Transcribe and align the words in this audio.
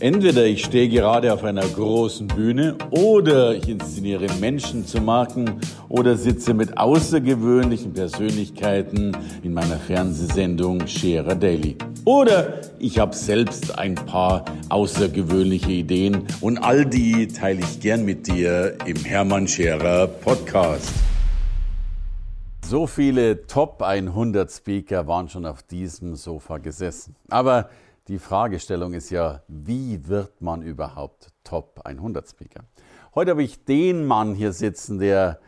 Entweder 0.00 0.46
ich 0.46 0.64
stehe 0.64 0.88
gerade 0.88 1.30
auf 1.30 1.44
einer 1.44 1.66
großen 1.66 2.26
Bühne 2.26 2.74
oder 2.88 3.54
ich 3.54 3.68
inszeniere 3.68 4.28
Menschen 4.40 4.86
zu 4.86 4.98
Marken 4.98 5.60
oder 5.90 6.16
sitze 6.16 6.54
mit 6.54 6.78
außergewöhnlichen 6.78 7.92
Persönlichkeiten 7.92 9.14
in 9.42 9.52
meiner 9.52 9.76
Fernsehsendung 9.76 10.86
Scherer 10.86 11.34
Daily. 11.34 11.76
Oder 12.06 12.62
ich 12.78 12.98
habe 12.98 13.14
selbst 13.14 13.78
ein 13.78 13.94
paar 13.94 14.46
außergewöhnliche 14.70 15.72
Ideen 15.72 16.26
und 16.40 16.56
all 16.56 16.86
die 16.86 17.28
teile 17.28 17.60
ich 17.60 17.78
gern 17.78 18.06
mit 18.06 18.26
dir 18.26 18.78
im 18.86 19.04
Hermann 19.04 19.46
Scherer 19.46 20.06
Podcast. 20.06 20.94
So 22.64 22.86
viele 22.86 23.46
Top 23.46 23.82
100 23.82 24.50
Speaker 24.50 25.06
waren 25.06 25.28
schon 25.28 25.44
auf 25.44 25.62
diesem 25.62 26.16
Sofa 26.16 26.56
gesessen. 26.56 27.16
Aber 27.28 27.68
die 28.10 28.18
Fragestellung 28.18 28.92
ist 28.92 29.10
ja, 29.10 29.44
wie 29.46 30.08
wird 30.08 30.42
man 30.42 30.62
überhaupt 30.62 31.28
Top 31.44 31.80
100 31.84 32.28
Speaker? 32.28 32.64
Heute 33.14 33.30
habe 33.30 33.44
ich 33.44 33.64
den 33.64 34.04
Mann 34.04 34.34
hier 34.34 34.52
sitzen, 34.52 34.98
der 34.98 35.38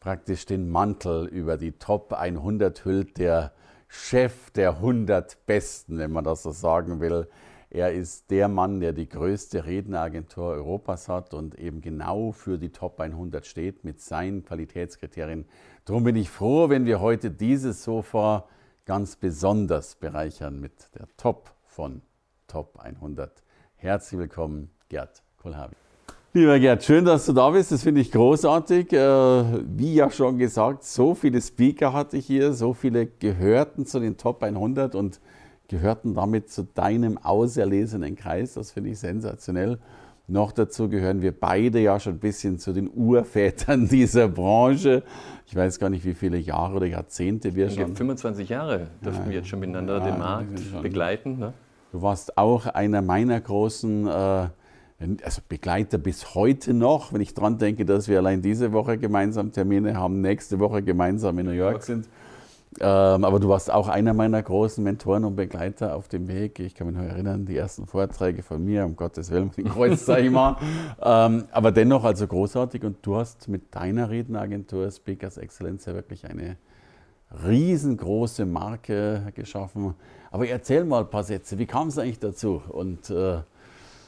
praktisch 0.00 0.46
den 0.46 0.70
Mantel 0.70 1.26
über 1.26 1.58
die 1.58 1.72
Top 1.72 2.14
100 2.14 2.86
hüllt, 2.86 3.18
der 3.18 3.52
Chef 3.86 4.50
der 4.52 4.76
100 4.76 5.44
Besten, 5.44 5.98
wenn 5.98 6.10
man 6.10 6.24
das 6.24 6.42
so 6.42 6.52
sagen 6.52 7.00
will. 7.00 7.28
Er 7.68 7.92
ist 7.92 8.30
der 8.30 8.48
Mann, 8.48 8.80
der 8.80 8.94
die 8.94 9.10
größte 9.10 9.66
Redneragentur 9.66 10.46
Europas 10.46 11.10
hat 11.10 11.34
und 11.34 11.58
eben 11.58 11.82
genau 11.82 12.32
für 12.32 12.56
die 12.56 12.70
Top 12.70 12.98
100 12.98 13.44
steht 13.44 13.84
mit 13.84 14.00
seinen 14.00 14.42
Qualitätskriterien. 14.42 15.44
Darum 15.84 16.04
bin 16.04 16.16
ich 16.16 16.30
froh, 16.30 16.70
wenn 16.70 16.86
wir 16.86 17.00
heute 17.00 17.30
dieses 17.30 17.84
Sofa 17.84 18.48
ganz 18.86 19.16
besonders 19.16 19.96
bereichern 19.96 20.60
mit 20.60 20.94
der 20.94 21.08
Top 21.18 21.55
von 21.76 22.00
Top 22.46 22.78
100. 22.78 23.30
Herzlich 23.74 24.18
willkommen, 24.18 24.70
Gerd 24.88 25.22
Kohlhabi. 25.36 25.74
Lieber 26.32 26.58
Gerd, 26.58 26.82
schön, 26.82 27.04
dass 27.04 27.26
du 27.26 27.34
da 27.34 27.50
bist. 27.50 27.70
Das 27.70 27.82
finde 27.82 28.00
ich 28.00 28.10
großartig. 28.12 28.94
Äh, 28.94 28.98
wie 29.76 29.92
ja 29.92 30.10
schon 30.10 30.38
gesagt, 30.38 30.84
so 30.84 31.14
viele 31.14 31.38
Speaker 31.42 31.92
hatte 31.92 32.16
ich 32.16 32.24
hier, 32.24 32.54
so 32.54 32.72
viele 32.72 33.04
gehörten 33.04 33.84
zu 33.84 34.00
den 34.00 34.16
Top 34.16 34.42
100 34.42 34.94
und 34.94 35.20
gehörten 35.68 36.14
damit 36.14 36.48
zu 36.48 36.62
deinem 36.62 37.18
auserlesenen 37.18 38.16
Kreis. 38.16 38.54
Das 38.54 38.72
finde 38.72 38.90
ich 38.90 38.98
sensationell. 38.98 39.78
Noch 40.28 40.52
dazu 40.52 40.88
gehören 40.88 41.20
wir 41.20 41.38
beide 41.38 41.78
ja 41.78 42.00
schon 42.00 42.14
ein 42.14 42.20
bisschen 42.20 42.58
zu 42.58 42.72
den 42.72 42.90
Urvätern 42.90 43.86
dieser 43.90 44.28
Branche. 44.28 45.02
Ich 45.46 45.54
weiß 45.54 45.78
gar 45.78 45.90
nicht, 45.90 46.06
wie 46.06 46.14
viele 46.14 46.38
Jahre 46.38 46.76
oder 46.76 46.86
Jahrzehnte 46.86 47.54
wir 47.54 47.68
schon. 47.68 47.94
25 47.94 48.48
Jahre 48.48 48.86
dürften 49.04 49.24
ja, 49.24 49.28
wir 49.28 49.36
jetzt 49.36 49.48
schon 49.48 49.60
miteinander 49.60 49.98
ja, 49.98 50.04
den 50.06 50.18
Markt 50.18 50.82
begleiten. 50.82 51.38
Ne? 51.38 51.52
Du 51.96 52.02
warst 52.02 52.36
auch 52.36 52.66
einer 52.66 53.00
meiner 53.00 53.40
großen 53.40 54.06
äh, 54.06 54.48
also 55.22 55.40
Begleiter 55.48 55.96
bis 55.96 56.34
heute 56.34 56.74
noch, 56.74 57.14
wenn 57.14 57.22
ich 57.22 57.32
daran 57.32 57.56
denke, 57.56 57.86
dass 57.86 58.06
wir 58.06 58.18
allein 58.18 58.42
diese 58.42 58.74
Woche 58.74 58.98
gemeinsam 58.98 59.50
Termine 59.50 59.96
haben, 59.96 60.20
nächste 60.20 60.58
Woche 60.58 60.82
gemeinsam 60.82 61.38
in 61.38 61.46
New 61.46 61.52
York 61.52 61.84
sind. 61.84 62.06
Ähm, 62.80 63.24
aber 63.24 63.40
du 63.40 63.48
warst 63.48 63.72
auch 63.72 63.88
einer 63.88 64.12
meiner 64.12 64.42
großen 64.42 64.84
Mentoren 64.84 65.24
und 65.24 65.36
Begleiter 65.36 65.96
auf 65.96 66.08
dem 66.08 66.28
Weg. 66.28 66.60
Ich 66.60 66.74
kann 66.74 66.86
mich 66.86 66.96
noch 66.96 67.02
erinnern, 67.02 67.46
die 67.46 67.56
ersten 67.56 67.86
Vorträge 67.86 68.42
von 68.42 68.62
mir, 68.62 68.84
um 68.84 68.94
Gottes 68.94 69.30
Willen, 69.30 69.50
den 69.52 69.70
Kreuz, 69.70 70.04
sag 70.04 70.18
ich 70.18 70.30
mal. 70.30 70.58
ähm, 71.02 71.44
aber 71.50 71.72
dennoch 71.72 72.04
also 72.04 72.26
großartig 72.26 72.84
und 72.84 72.98
du 73.00 73.16
hast 73.16 73.48
mit 73.48 73.74
deiner 73.74 74.10
Redneragentur 74.10 74.90
Speakers 74.90 75.38
Excellence 75.38 75.86
ja 75.86 75.94
wirklich 75.94 76.26
eine 76.28 76.58
riesengroße 77.42 78.44
Marke 78.44 79.32
geschaffen. 79.34 79.94
Aber 80.30 80.46
erzähl 80.46 80.84
mal 80.84 81.00
ein 81.00 81.10
paar 81.10 81.24
Sätze. 81.24 81.58
Wie 81.58 81.66
kam 81.66 81.88
es 81.88 81.98
eigentlich 81.98 82.18
dazu? 82.18 82.62
Und, 82.68 83.10
äh, 83.10 83.34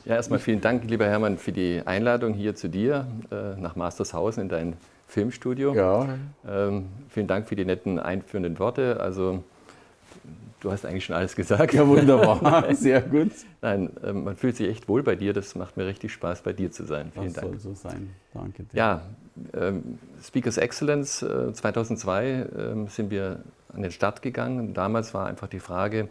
ja, 0.05 0.15
erstmal 0.15 0.39
vielen 0.39 0.61
Dank, 0.61 0.85
lieber 0.85 1.07
Hermann, 1.07 1.39
für 1.39 1.53
die 1.53 1.83
Einladung 1.85 2.33
hier 2.33 2.55
zu 2.55 2.69
dir 2.69 3.07
äh, 3.31 3.61
nach 3.61 3.77
Mastershausen 3.77 4.45
in 4.45 4.49
dein 4.49 4.77
Filmstudio. 5.07 5.75
Ja. 5.75 6.19
Ähm, 6.47 6.87
vielen 7.09 7.27
Dank 7.27 7.49
für 7.49 7.57
die 7.57 7.65
netten 7.65 7.99
einführenden 7.99 8.59
Worte. 8.59 9.01
Also 9.01 9.43
du 10.61 10.71
hast 10.71 10.85
eigentlich 10.85 11.05
schon 11.05 11.17
alles 11.17 11.35
gesagt. 11.35 11.73
Ja, 11.73 11.87
wunderbar. 11.87 12.67
Sehr 12.75 13.01
gut. 13.01 13.33
Nein, 13.63 13.91
äh, 14.03 14.13
man 14.13 14.37
fühlt 14.37 14.57
sich 14.57 14.69
echt 14.69 14.89
wohl 14.89 15.03
bei 15.03 15.17
dir. 15.17 15.33
Das 15.33 15.55
macht 15.55 15.77
mir 15.77 15.87
richtig 15.87 16.13
Spaß, 16.13 16.43
bei 16.43 16.53
dir 16.53 16.71
zu 16.71 16.85
sein. 16.85 17.11
Vielen 17.13 17.33
das 17.33 17.43
Dank. 17.43 17.61
soll 17.61 17.75
so 17.75 17.75
sein. 17.75 18.11
Danke 18.35 18.65
dir. 18.65 18.77
Ja, 18.77 19.03
ähm, 19.55 19.99
Speakers 20.23 20.59
Excellence 20.59 21.23
äh, 21.23 21.53
2002 21.53 22.27
äh, 22.27 22.47
sind 22.89 23.11
wir 23.11 23.41
an 23.73 23.83
den 23.83 23.93
Start 23.93 24.23
gegangen. 24.23 24.75
Damals 24.75 25.15
war 25.15 25.27
einfach 25.27 25.49
die 25.49 25.61
Frage, 25.61 26.09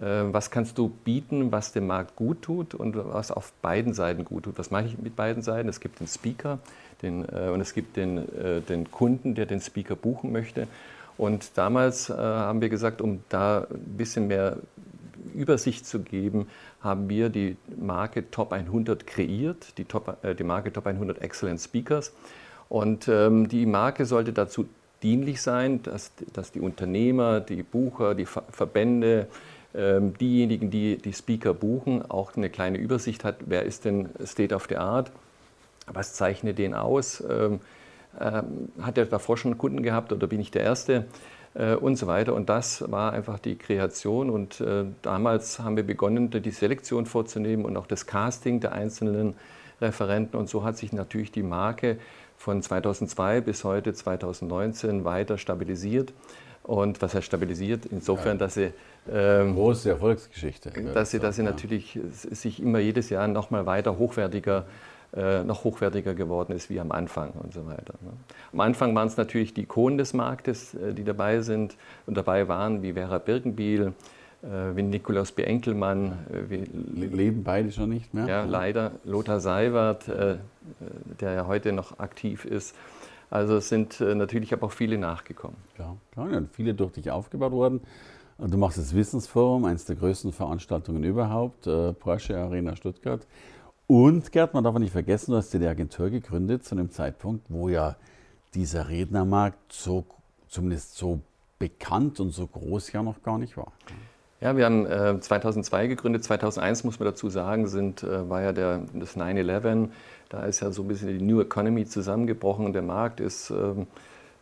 äh, 0.00 0.24
was 0.32 0.50
kannst 0.50 0.78
du 0.78 0.88
bieten, 0.88 1.50
was 1.52 1.72
dem 1.72 1.86
Markt 1.86 2.16
gut 2.16 2.42
tut 2.42 2.74
und 2.74 2.96
was 2.96 3.30
auf 3.30 3.52
beiden 3.62 3.94
Seiten 3.94 4.24
gut 4.24 4.44
tut. 4.44 4.58
Was 4.58 4.70
mache 4.70 4.86
ich 4.86 4.98
mit 4.98 5.16
beiden 5.16 5.42
Seiten? 5.42 5.68
Es 5.68 5.80
gibt 5.80 6.00
den 6.00 6.06
Speaker 6.06 6.58
den, 7.02 7.24
äh, 7.28 7.48
und 7.48 7.60
es 7.60 7.74
gibt 7.74 7.96
den, 7.96 8.18
äh, 8.18 8.60
den 8.60 8.90
Kunden, 8.90 9.34
der 9.34 9.46
den 9.46 9.60
Speaker 9.60 9.96
buchen 9.96 10.32
möchte. 10.32 10.68
Und 11.16 11.58
damals 11.58 12.10
haben 12.10 12.60
wir 12.60 12.68
gesagt, 12.68 13.02
um 13.02 13.24
da 13.28 13.66
ein 13.68 13.96
bisschen 13.96 14.28
mehr 14.28 14.58
Übersicht 15.34 15.84
zu 15.84 15.98
geben, 15.98 16.46
haben 16.80 17.08
wir 17.08 17.28
die 17.28 17.56
Marke 17.76 18.30
Top 18.30 18.52
100 18.52 19.04
kreiert, 19.04 19.76
die, 19.78 19.84
Top, 19.84 20.16
die 20.38 20.44
Marke 20.44 20.72
Top 20.72 20.86
100 20.86 21.20
Excellent 21.20 21.60
Speakers. 21.60 22.12
Und 22.68 23.08
ähm, 23.08 23.48
die 23.48 23.66
Marke 23.66 24.06
sollte 24.06 24.32
dazu 24.32 24.68
dienlich 25.02 25.42
sein, 25.42 25.82
dass, 25.82 26.12
dass 26.32 26.52
die 26.52 26.60
Unternehmer, 26.60 27.40
die 27.40 27.62
Bucher, 27.62 28.14
die 28.14 28.26
Verbände, 28.26 29.28
ähm, 29.74 30.14
diejenigen, 30.18 30.70
die 30.70 30.96
die 30.96 31.12
Speaker 31.12 31.54
buchen, 31.54 32.08
auch 32.10 32.36
eine 32.36 32.50
kleine 32.50 32.78
Übersicht 32.78 33.24
hat, 33.24 33.36
wer 33.46 33.64
ist 33.64 33.84
denn 33.84 34.08
State 34.24 34.54
of 34.54 34.66
the 34.68 34.76
Art, 34.76 35.12
was 35.86 36.14
zeichnet 36.14 36.58
den 36.58 36.74
aus, 36.74 37.22
ähm, 37.28 37.60
ähm, 38.20 38.70
hat 38.80 38.98
er 38.98 39.06
davor 39.06 39.36
schon 39.36 39.58
Kunden 39.58 39.82
gehabt 39.82 40.12
oder 40.12 40.26
bin 40.26 40.40
ich 40.40 40.50
der 40.50 40.62
Erste 40.62 41.06
äh, 41.54 41.74
und 41.74 41.96
so 41.96 42.06
weiter. 42.06 42.34
Und 42.34 42.48
das 42.48 42.90
war 42.90 43.12
einfach 43.12 43.38
die 43.38 43.56
Kreation 43.56 44.30
und 44.30 44.60
äh, 44.60 44.84
damals 45.02 45.58
haben 45.58 45.76
wir 45.76 45.84
begonnen, 45.84 46.30
die 46.30 46.50
Selektion 46.50 47.06
vorzunehmen 47.06 47.64
und 47.64 47.76
auch 47.76 47.86
das 47.86 48.06
Casting 48.06 48.60
der 48.60 48.72
einzelnen 48.72 49.34
Referenten 49.80 50.38
und 50.38 50.48
so 50.48 50.64
hat 50.64 50.76
sich 50.76 50.92
natürlich 50.92 51.30
die 51.30 51.42
Marke 51.42 51.98
von 52.38 52.62
2002 52.62 53.42
bis 53.42 53.64
heute 53.64 53.92
2019 53.92 55.04
weiter 55.04 55.36
stabilisiert. 55.36 56.14
Und 56.62 57.02
was 57.02 57.14
heißt 57.14 57.26
stabilisiert? 57.26 57.86
Insofern, 57.86 58.36
ja. 58.38 58.44
dass 58.44 58.54
sie 58.54 58.72
ähm, 59.10 59.54
große 59.54 59.90
Erfolgsgeschichte. 59.90 60.70
Dass 60.94 61.10
sie, 61.10 61.18
dass 61.18 61.36
sie 61.36 61.42
ja. 61.42 61.50
natürlich 61.50 61.98
sich 62.12 62.62
immer 62.62 62.78
jedes 62.78 63.10
Jahr 63.10 63.26
noch 63.26 63.50
mal 63.50 63.66
weiter 63.66 63.98
hochwertiger 63.98 64.64
äh, 65.16 65.42
noch 65.42 65.64
hochwertiger 65.64 66.14
geworden 66.14 66.52
ist 66.52 66.68
wie 66.68 66.78
am 66.78 66.92
Anfang 66.92 67.30
und 67.30 67.54
so 67.54 67.66
weiter. 67.66 67.94
Ne? 68.02 68.12
Am 68.52 68.60
Anfang 68.60 68.94
waren 68.94 69.08
es 69.08 69.16
natürlich 69.16 69.54
die 69.54 69.62
Ikonen 69.62 69.96
des 69.96 70.12
Marktes, 70.12 70.74
äh, 70.74 70.92
die 70.92 71.02
dabei 71.02 71.40
sind 71.40 71.76
und 72.04 72.18
dabei 72.18 72.46
waren, 72.46 72.82
wie 72.82 72.92
Vera 72.92 73.16
Birkenbiel, 73.16 73.94
wie 74.42 74.82
Nikolaus 74.82 75.32
B. 75.32 75.42
Enkelmann. 75.42 76.26
Äh, 76.30 76.50
wie, 76.50 77.06
Leben 77.06 77.42
beide 77.44 77.72
schon 77.72 77.90
nicht 77.90 78.14
mehr? 78.14 78.26
Ja, 78.26 78.44
leider. 78.44 78.92
Lothar 79.04 79.40
Seiwert, 79.40 80.08
äh, 80.08 80.36
der 81.20 81.32
ja 81.32 81.46
heute 81.46 81.72
noch 81.72 81.98
aktiv 81.98 82.44
ist. 82.44 82.74
Also 83.30 83.56
es 83.56 83.68
sind 83.68 84.00
natürlich 84.00 84.54
aber 84.54 84.68
auch 84.68 84.72
viele 84.72 84.96
nachgekommen. 84.96 85.58
Ja, 85.78 85.96
klar, 86.12 86.32
ja, 86.32 86.42
viele 86.52 86.72
durch 86.72 86.92
dich 86.92 87.10
aufgebaut 87.10 87.52
worden. 87.52 87.82
Du 88.38 88.56
machst 88.56 88.78
das 88.78 88.94
Wissensforum, 88.94 89.66
eines 89.66 89.84
der 89.84 89.96
größten 89.96 90.32
Veranstaltungen 90.32 91.04
überhaupt, 91.04 91.68
Porsche 91.98 92.38
Arena 92.38 92.74
Stuttgart. 92.74 93.26
Und 93.86 94.32
Gerd, 94.32 94.54
man 94.54 94.64
darf 94.64 94.78
nicht 94.78 94.92
vergessen, 94.92 95.32
du 95.32 95.36
hast 95.36 95.52
dir 95.52 95.60
die 95.60 95.66
Agentur 95.66 96.08
gegründet 96.08 96.64
zu 96.64 96.74
einem 96.74 96.90
Zeitpunkt, 96.90 97.46
wo 97.50 97.68
ja 97.68 97.96
dieser 98.54 98.88
Rednermarkt 98.88 99.74
so, 99.74 100.06
zumindest 100.48 100.96
so 100.96 101.20
bekannt 101.58 102.20
und 102.20 102.30
so 102.30 102.46
groß 102.46 102.92
ja 102.92 103.02
noch 103.02 103.22
gar 103.22 103.36
nicht 103.36 103.58
war. 103.58 103.72
Ja, 104.40 104.56
wir 104.56 104.66
haben 104.66 104.86
äh, 104.86 105.18
2002 105.18 105.88
gegründet. 105.88 106.22
2001 106.22 106.84
muss 106.84 107.00
man 107.00 107.06
dazu 107.08 107.28
sagen, 107.28 107.66
sind, 107.66 108.04
äh, 108.04 108.30
war 108.30 108.40
ja 108.40 108.52
der, 108.52 108.82
das 108.94 109.16
9/11. 109.16 109.88
Da 110.28 110.44
ist 110.44 110.60
ja 110.60 110.70
so 110.70 110.82
ein 110.82 110.88
bisschen 110.88 111.18
die 111.18 111.24
New 111.24 111.40
Economy 111.40 111.86
zusammengebrochen 111.86 112.72
der 112.72 112.82
Markt 112.82 113.18
ist 113.18 113.50
ähm, 113.50 113.88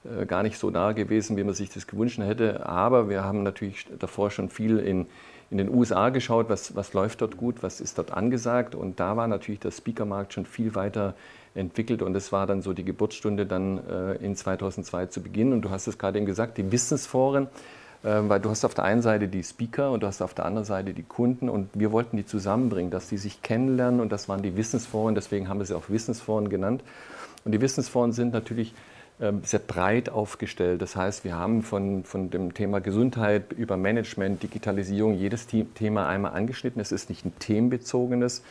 äh, 0.05 0.27
gar 0.27 0.43
nicht 0.43 0.59
so 0.59 0.71
da 0.71 0.93
gewesen, 0.93 1.39
wie 1.39 1.45
man 1.45 1.55
sich 1.55 1.71
das 1.71 1.87
gewünscht 1.87 2.19
hätte. 2.19 2.67
Aber 2.67 3.09
wir 3.09 3.25
haben 3.25 3.43
natürlich 3.43 3.87
davor 3.99 4.31
schon 4.31 4.51
viel 4.51 4.79
in, 4.81 5.07
in 5.51 5.57
den 5.57 5.75
USA 5.75 6.11
geschaut, 6.11 6.51
was, 6.51 6.77
was 6.77 6.93
läuft 6.93 7.23
dort 7.23 7.39
gut, 7.39 7.63
was 7.63 7.81
ist 7.81 7.97
dort 7.97 8.13
angesagt. 8.13 8.75
Und 8.75 9.01
da 9.01 9.17
war 9.17 9.27
natürlich 9.27 9.61
der 9.61 9.71
Speakermarkt 9.71 10.35
schon 10.35 10.45
viel 10.45 10.75
weiter 10.75 11.15
entwickelt 11.55 12.03
und 12.03 12.15
es 12.15 12.33
war 12.33 12.47
dann 12.47 12.61
so 12.61 12.75
die 12.75 12.85
Geburtsstunde 12.85 13.47
dann 13.47 13.79
äh, 13.89 14.17
in 14.17 14.37
2002 14.37 15.07
zu 15.07 15.23
Beginn. 15.23 15.55
Und 15.55 15.63
du 15.63 15.71
hast 15.71 15.87
es 15.87 15.97
gerade 15.97 16.19
eben 16.19 16.27
gesagt, 16.27 16.59
die 16.59 16.71
Wissensforen 16.71 17.49
weil 18.11 18.41
du 18.41 18.51
hast 18.51 18.65
auf 18.65 18.75
der 18.75 18.85
einen 18.85 19.03
Seite 19.03 19.27
die 19.27 19.43
Speaker 19.43 19.91
und 19.91 20.03
du 20.03 20.07
hast 20.07 20.23
auf 20.23 20.33
der 20.33 20.45
anderen 20.45 20.65
Seite 20.65 20.93
die 20.93 21.03
Kunden 21.03 21.49
und 21.49 21.71
wir 21.75 21.91
wollten 21.91 22.17
die 22.17 22.25
zusammenbringen, 22.25 22.91
dass 22.91 23.09
die 23.09 23.19
sich 23.19 23.43
kennenlernen 23.43 24.01
und 24.01 24.13
das 24.13 24.29
waren 24.29 24.43
die 24.43 24.57
Wissensforen, 24.57 25.15
deswegen 25.15 25.49
haben 25.49 25.59
wir 25.59 25.67
sie 25.67 25.77
auch 25.77 25.89
Wissensforen 25.89 26.49
genannt. 26.49 26.85
Und 27.45 27.53
die 27.53 27.61
Wissensforen 27.61 28.13
sind 28.13 28.33
natürlich 28.33 28.75
ähm, 29.21 29.41
sehr 29.45 29.61
breit 29.61 30.11
aufgestellt. 30.11 30.83
Das 30.83 30.95
heißt, 30.95 31.25
wir 31.25 31.35
haben 31.35 31.63
von, 31.63 32.05
von 32.05 32.29
dem 32.29 32.53
Thema 32.55 32.81
Gesundheit 32.81 33.53
über 33.53 33.77
Management, 33.77 34.43
Digitalisierung 34.43 35.15
jedes 35.15 35.47
Thema 35.47 36.07
einmal 36.07 36.33
angeschnitten. 36.33 36.81
Es 36.81 36.93
ist 36.93 37.09
nicht 37.09 37.25
ein 37.25 37.33
themenbezogenes 37.39 38.43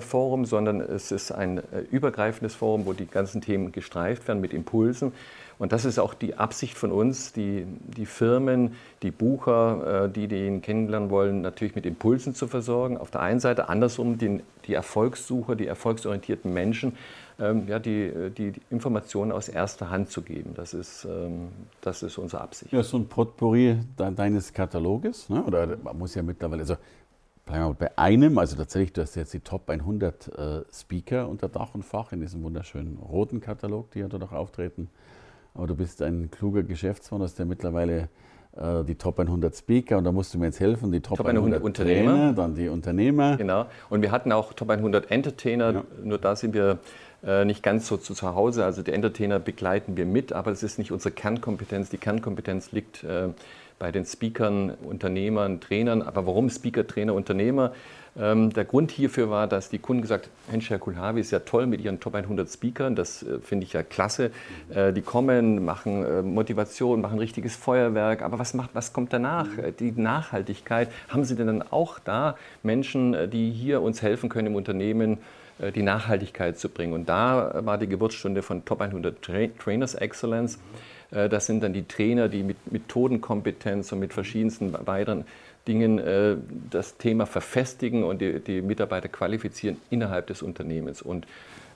Forum, 0.00 0.44
sondern 0.46 0.80
es 0.80 1.12
ist 1.12 1.30
ein 1.30 1.62
übergreifendes 1.90 2.54
Forum, 2.54 2.86
wo 2.86 2.92
die 2.92 3.06
ganzen 3.06 3.40
Themen 3.40 3.72
gestreift 3.72 4.26
werden 4.28 4.40
mit 4.40 4.54
Impulsen. 4.54 5.12
Und 5.58 5.72
das 5.72 5.84
ist 5.84 5.98
auch 5.98 6.14
die 6.14 6.34
Absicht 6.34 6.76
von 6.76 6.90
uns, 6.90 7.32
die, 7.32 7.64
die 7.96 8.06
Firmen, 8.06 8.74
die 9.02 9.10
Bucher, 9.10 10.08
die 10.08 10.26
den 10.26 10.62
kennenlernen 10.62 11.10
wollen, 11.10 11.42
natürlich 11.42 11.76
mit 11.76 11.86
Impulsen 11.86 12.34
zu 12.34 12.48
versorgen. 12.48 12.96
Auf 12.96 13.10
der 13.10 13.20
einen 13.20 13.40
Seite, 13.40 13.68
andersrum 13.68 14.18
den, 14.18 14.42
die 14.66 14.74
Erfolgssucher, 14.74 15.54
die 15.54 15.66
erfolgsorientierten 15.66 16.52
Menschen 16.52 16.94
ähm, 17.38 17.66
ja, 17.66 17.78
die, 17.78 18.12
die, 18.36 18.52
die, 18.52 18.60
Informationen 18.70 19.32
aus 19.32 19.48
erster 19.48 19.90
Hand 19.90 20.10
zu 20.10 20.22
geben. 20.22 20.52
Das 20.54 20.72
ist, 20.72 21.04
ähm, 21.04 21.48
das 21.80 22.02
ist 22.02 22.16
unsere 22.18 22.42
Absicht. 22.42 22.72
Ja, 22.72 22.82
so 22.82 22.96
ein 22.96 23.08
Potpourri 23.08 23.78
deines 23.96 24.52
Kataloges, 24.52 25.28
ne? 25.28 25.42
oder 25.42 25.76
man 25.82 25.98
muss 25.98 26.14
ja 26.14 26.22
mittlerweile, 26.22 26.62
also 26.62 26.76
bei 27.46 27.98
einem, 27.98 28.38
also 28.38 28.56
tatsächlich, 28.56 28.92
du 28.92 29.02
hast 29.02 29.14
jetzt 29.16 29.34
die 29.34 29.40
Top 29.40 29.68
100 29.68 30.28
äh, 30.28 30.62
Speaker 30.72 31.28
unter 31.28 31.48
Dach 31.48 31.74
und 31.74 31.84
Fach 31.84 32.12
in 32.12 32.20
diesem 32.20 32.42
wunderschönen 32.42 32.98
roten 32.98 33.40
Katalog, 33.40 33.90
die 33.90 34.00
ja 34.00 34.08
dort 34.08 34.22
auch 34.24 34.32
auftreten. 34.32 34.88
Aber 35.54 35.66
du 35.66 35.76
bist 35.76 36.02
ein 36.02 36.30
kluger 36.30 36.62
Geschäftsmann, 36.62 37.22
hast 37.22 37.38
ja 37.38 37.44
mittlerweile 37.44 38.08
äh, 38.56 38.82
die 38.84 38.94
Top 38.94 39.20
100 39.20 39.54
Speaker 39.54 39.98
und 39.98 40.04
da 40.04 40.12
musst 40.12 40.34
du 40.34 40.38
mir 40.38 40.46
jetzt 40.46 40.60
helfen, 40.60 40.90
die 40.90 41.00
Top, 41.00 41.18
Top 41.18 41.26
100, 41.26 41.42
100 41.42 41.62
Unternehmer. 41.62 42.10
Trainer, 42.12 42.32
dann 42.32 42.54
die 42.54 42.68
Unternehmer. 42.68 43.36
Genau, 43.36 43.66
und 43.90 44.02
wir 44.02 44.10
hatten 44.10 44.32
auch 44.32 44.52
Top 44.54 44.70
100 44.70 45.10
Entertainer, 45.10 45.72
ja. 45.72 45.84
nur 46.02 46.18
da 46.18 46.36
sind 46.36 46.54
wir 46.54 46.78
äh, 47.24 47.44
nicht 47.44 47.62
ganz 47.62 47.86
so 47.86 47.96
zu, 47.96 48.14
Hause. 48.34 48.64
Also 48.64 48.82
die 48.82 48.92
Entertainer 48.92 49.38
begleiten 49.38 49.96
wir 49.96 50.06
mit, 50.06 50.32
aber 50.32 50.50
es 50.50 50.62
ist 50.62 50.78
nicht 50.78 50.92
unsere 50.92 51.12
Kernkompetenz. 51.12 51.90
Die 51.90 51.98
Kernkompetenz 51.98 52.72
liegt 52.72 53.04
äh, 53.04 53.28
bei 53.78 53.92
den 53.92 54.04
Speakern, 54.04 54.70
Unternehmern, 54.70 55.60
Trainern. 55.60 56.02
Aber 56.02 56.26
warum 56.26 56.50
Speaker, 56.50 56.86
Trainer, 56.86 57.14
Unternehmer? 57.14 57.72
Ähm, 58.16 58.52
der 58.52 58.64
Grund 58.64 58.92
hierfür 58.92 59.28
war, 59.28 59.48
dass 59.48 59.70
die 59.70 59.78
Kunden 59.78 60.02
gesagt 60.02 60.26
haben, 60.26 60.52
Mensch, 60.52 60.70
Herr 60.70 60.78
Kulhavi 60.78 61.20
ist 61.20 61.32
ja 61.32 61.40
toll 61.40 61.66
mit 61.66 61.80
Ihren 61.80 61.98
Top 61.98 62.14
100 62.14 62.48
Speakern, 62.48 62.94
das 62.94 63.24
äh, 63.24 63.40
finde 63.40 63.66
ich 63.66 63.72
ja 63.72 63.82
klasse. 63.82 64.30
Äh, 64.72 64.92
die 64.92 65.02
kommen, 65.02 65.64
machen 65.64 66.04
äh, 66.04 66.22
Motivation, 66.22 67.00
machen 67.00 67.18
richtiges 67.18 67.56
Feuerwerk, 67.56 68.22
aber 68.22 68.38
was, 68.38 68.54
macht, 68.54 68.70
was 68.72 68.92
kommt 68.92 69.12
danach? 69.12 69.48
Mhm. 69.48 69.76
Die 69.80 69.92
Nachhaltigkeit. 69.92 70.90
Haben 71.08 71.24
Sie 71.24 71.34
denn 71.34 71.48
dann 71.48 71.62
auch 71.62 71.98
da 71.98 72.36
Menschen, 72.62 73.30
die 73.30 73.50
hier 73.50 73.82
uns 73.82 74.00
helfen 74.00 74.28
können 74.28 74.46
im 74.48 74.54
Unternehmen, 74.54 75.18
äh, 75.58 75.72
die 75.72 75.82
Nachhaltigkeit 75.82 76.56
zu 76.56 76.68
bringen. 76.68 76.92
Und 76.92 77.08
da 77.08 77.64
war 77.64 77.78
die 77.78 77.88
Geburtsstunde 77.88 78.42
von 78.42 78.64
Top 78.64 78.80
100 78.80 79.20
Trainers 79.58 79.96
Excellence. 79.96 80.56
Äh, 80.56 80.58
das 81.14 81.46
sind 81.46 81.62
dann 81.62 81.72
die 81.72 81.86
Trainer, 81.86 82.28
die 82.28 82.42
mit 82.42 82.72
Methodenkompetenz 82.72 83.92
und 83.92 84.00
mit 84.00 84.12
verschiedensten 84.12 84.74
weiteren 84.86 85.24
Dingen 85.66 85.98
äh, 85.98 86.36
das 86.70 86.96
Thema 86.96 87.26
verfestigen 87.26 88.04
und 88.04 88.20
die, 88.20 88.62
Mitarbeiter 88.62 89.08
qualifizieren 89.08 89.76
innerhalb 89.90 90.26
des 90.26 90.42
Unternehmens. 90.42 91.02
Und 91.02 91.26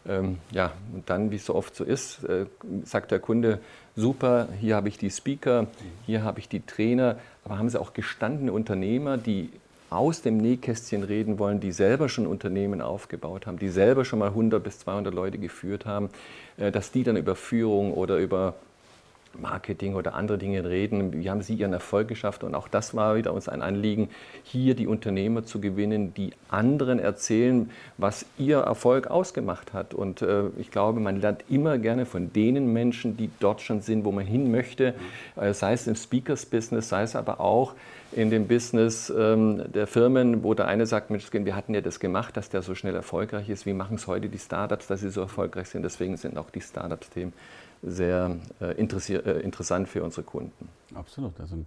ähm, 0.07 0.39
ja, 0.51 0.73
und 0.95 1.09
dann, 1.11 1.31
wie 1.31 1.37
es 1.37 1.47
so 1.47 1.55
oft 1.55 1.75
so 1.75 1.85
ist, 1.85 2.25
äh, 2.25 2.47
sagt 2.85 3.11
der 3.11 3.19
Kunde, 3.19 3.61
super, 3.97 4.49
hier 4.61 4.77
habe 4.77 4.89
ich 4.89 4.99
die 4.99 5.11
Speaker, 5.11 5.67
hier 6.07 6.23
habe 6.23 6.41
ich 6.41 6.49
die 6.49 6.61
Trainer, 6.61 7.19
aber 7.45 7.59
haben 7.59 7.69
Sie 7.69 7.81
auch 7.81 7.93
gestandene 7.93 8.53
Unternehmer, 8.53 9.17
die 9.17 9.51
aus 9.91 10.21
dem 10.21 10.37
Nähkästchen 10.37 11.03
reden 11.03 11.39
wollen, 11.39 11.61
die 11.61 11.73
selber 11.73 12.11
schon 12.11 12.27
Unternehmen 12.27 12.83
aufgebaut 12.83 13.47
haben, 13.47 13.59
die 13.59 13.71
selber 13.71 14.05
schon 14.05 14.19
mal 14.19 14.29
100 14.29 14.63
bis 14.63 14.81
200 14.81 15.15
Leute 15.15 15.39
geführt 15.39 15.87
haben, 15.87 16.11
äh, 16.59 16.71
dass 16.71 16.93
die 16.93 17.05
dann 17.05 17.17
über 17.17 17.35
Führung 17.35 17.95
oder 17.95 18.19
über 18.19 18.55
Marketing 19.41 19.95
oder 19.95 20.15
andere 20.15 20.39
Dinge 20.39 20.65
reden. 20.65 21.13
Wie 21.13 21.31
haben 21.31 21.43
Sie 21.43 21.55
Ihren 21.55 21.73
Erfolg 21.73 22.09
geschafft? 22.09 22.45
Und 22.45 22.55
auch 22.55 22.69
das 22.69 22.95
war 22.95 23.17
wieder 23.17 23.33
uns 23.33 23.49
ein 23.49 23.63
Anliegen, 23.63 24.11
hier 24.43 24.75
die 24.75 24.87
Unternehmer 24.87 25.45
zu 25.45 25.61
gewinnen, 25.61 26.15
die 26.15 26.33
anderen 26.49 26.99
erzählen, 26.99 27.71
was 27.97 28.27
ihr 28.39 28.59
Erfolg 28.59 29.09
ausgemacht 29.09 29.73
hat. 29.73 29.95
Und 29.95 30.23
äh, 30.23 30.49
ich 30.59 30.71
glaube, 30.71 31.01
man 31.01 31.21
lernt 31.21 31.45
immer 31.49 31.79
gerne 31.79 32.07
von 32.07 32.33
denen 32.33 32.73
Menschen, 32.73 33.17
die 33.17 33.31
dort 33.41 33.61
schon 33.61 33.81
sind, 33.81 34.05
wo 34.05 34.13
man 34.13 34.27
hin 34.27 34.51
möchte, 34.51 34.95
äh, 35.37 35.53
sei 35.53 35.73
es 35.73 35.87
im 35.87 35.95
Speakers-Business, 35.95 36.89
sei 36.89 37.03
es 37.03 37.17
aber 37.17 37.41
auch 37.41 37.75
in 38.13 38.31
dem 38.31 38.49
Business 38.49 39.13
ähm, 39.17 39.65
der 39.73 39.87
Firmen, 39.87 40.43
wo 40.43 40.55
der 40.55 40.67
eine 40.67 40.87
sagt, 40.87 41.11
Mensch, 41.11 41.31
wir 41.33 41.55
hatten 41.55 41.75
ja 41.75 41.81
das 41.81 42.01
gemacht, 42.01 42.37
dass 42.37 42.49
der 42.49 42.63
so 42.63 42.75
schnell 42.75 42.95
erfolgreich 42.95 43.49
ist. 43.49 43.67
Wie 43.67 43.73
machen 43.73 43.97
es 43.97 44.07
heute 44.07 44.29
die 44.29 44.39
Startups, 44.39 44.87
dass 44.87 45.01
sie 45.01 45.11
so 45.11 45.21
erfolgreich 45.21 45.69
sind? 45.69 45.83
Deswegen 45.83 46.17
sind 46.17 46.39
auch 46.39 46.51
die 46.51 46.61
Startups-Themen 46.61 47.33
sehr 47.83 48.37
äh, 48.61 48.73
äh, 48.73 49.41
interessant 49.41 49.89
für 49.89 50.03
unsere 50.03 50.23
Kunden. 50.23 50.69
Absolut, 50.95 51.39
also 51.39 51.57
ein 51.57 51.67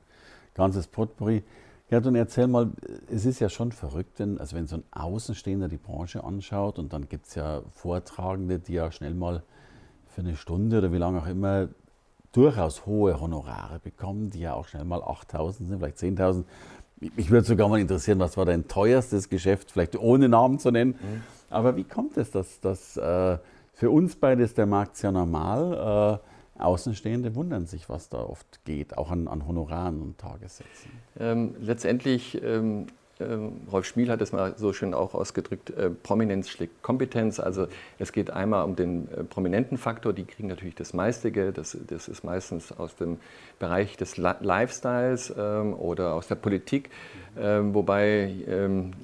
ganzes 0.55 0.87
Potpourri. 0.87 1.43
Ja, 1.89 1.99
dann 1.99 2.15
erzähl 2.15 2.47
mal, 2.47 2.69
es 3.09 3.25
ist 3.25 3.39
ja 3.39 3.49
schon 3.49 3.71
verrückt, 3.71 4.19
denn, 4.19 4.39
also 4.39 4.55
wenn 4.55 4.65
so 4.65 4.77
ein 4.77 4.83
Außenstehender 4.91 5.67
die 5.67 5.77
Branche 5.77 6.23
anschaut 6.23 6.79
und 6.79 6.93
dann 6.93 7.09
gibt 7.09 7.27
es 7.27 7.35
ja 7.35 7.61
Vortragende, 7.73 8.59
die 8.59 8.73
ja 8.73 8.91
schnell 8.91 9.13
mal 9.13 9.43
für 10.07 10.21
eine 10.21 10.37
Stunde 10.37 10.77
oder 10.77 10.91
wie 10.93 10.97
lange 10.97 11.21
auch 11.21 11.27
immer 11.27 11.67
durchaus 12.31 12.85
hohe 12.85 13.19
Honorare 13.19 13.79
bekommen, 13.79 14.29
die 14.29 14.41
ja 14.41 14.53
auch 14.53 14.67
schnell 14.67 14.85
mal 14.85 15.01
8.000 15.01 15.67
sind, 15.67 15.77
vielleicht 15.79 15.97
10.000. 15.97 16.43
Mich 16.99 17.31
würde 17.31 17.45
sogar 17.45 17.67
mal 17.67 17.79
interessieren, 17.79 18.19
was 18.19 18.37
war 18.37 18.45
dein 18.45 18.67
teuerstes 18.67 19.29
Geschäft, 19.29 19.71
vielleicht 19.71 19.97
ohne 19.97 20.29
Namen 20.29 20.59
zu 20.59 20.71
nennen. 20.71 20.91
Mhm. 20.91 21.23
Aber 21.49 21.75
wie 21.75 21.83
kommt 21.83 22.17
es, 22.17 22.31
dass, 22.31 22.59
dass 22.59 22.95
äh, 22.95 23.37
für 23.73 23.89
uns 23.89 24.15
beide 24.15 24.43
ist 24.43 24.57
der 24.57 24.67
Markt 24.67 24.97
sehr 24.97 25.11
normal? 25.11 26.19
Äh, 26.21 26.61
Außenstehende 26.61 27.33
wundern 27.35 27.65
sich, 27.65 27.89
was 27.89 28.09
da 28.09 28.19
oft 28.19 28.63
geht, 28.65 28.97
auch 28.97 29.09
an, 29.09 29.27
an 29.27 29.47
Honoraren 29.47 29.99
und 30.01 30.17
Tagessätzen. 30.19 30.91
Ähm, 31.19 31.55
letztendlich 31.59 32.41
ähm, 32.43 32.85
Rolf 33.71 33.85
Schmiel 33.85 34.09
hat 34.09 34.21
es 34.21 34.31
mal 34.31 34.53
so 34.57 34.73
schön 34.73 34.93
auch 34.93 35.13
ausgedrückt, 35.13 35.69
äh, 35.71 35.89
Prominenz 35.89 36.49
schlägt 36.49 36.81
Kompetenz. 36.81 37.39
Also 37.39 37.67
es 37.99 38.11
geht 38.11 38.31
einmal 38.31 38.65
um 38.65 38.75
den 38.75 39.07
äh, 39.11 39.23
prominenten 39.23 39.77
Faktor, 39.77 40.13
die 40.13 40.25
kriegen 40.25 40.47
natürlich 40.47 40.75
das 40.75 40.93
meiste 40.93 41.31
Geld, 41.31 41.57
das, 41.57 41.77
das 41.87 42.07
ist 42.07 42.23
meistens 42.23 42.71
aus 42.71 42.95
dem 42.95 43.17
Bereich 43.59 43.97
des 43.97 44.17
Lifestyles 44.17 45.33
ähm, 45.37 45.73
oder 45.73 46.13
aus 46.13 46.27
der 46.27 46.35
Politik, 46.35 46.89
ähm, 47.39 47.73
wobei 47.73 48.33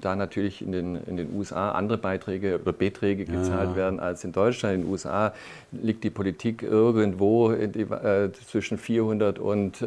da 0.01 0.15
natürlich 0.15 0.61
in 0.61 0.71
den, 0.71 0.95
in 1.05 1.17
den 1.17 1.33
USA 1.33 1.71
andere 1.71 1.97
Beiträge 1.97 2.59
oder 2.59 2.73
Beträge 2.73 3.25
gezahlt 3.25 3.71
ja. 3.71 3.75
werden 3.75 3.99
als 3.99 4.23
in 4.23 4.31
Deutschland. 4.31 4.75
In 4.75 4.81
den 4.81 4.91
USA 4.91 5.33
liegt 5.71 6.03
die 6.03 6.09
Politik 6.09 6.63
irgendwo 6.63 7.53
die, 7.53 7.81
äh, 7.81 8.31
zwischen 8.47 8.77
400 8.77 9.39
und 9.39 9.85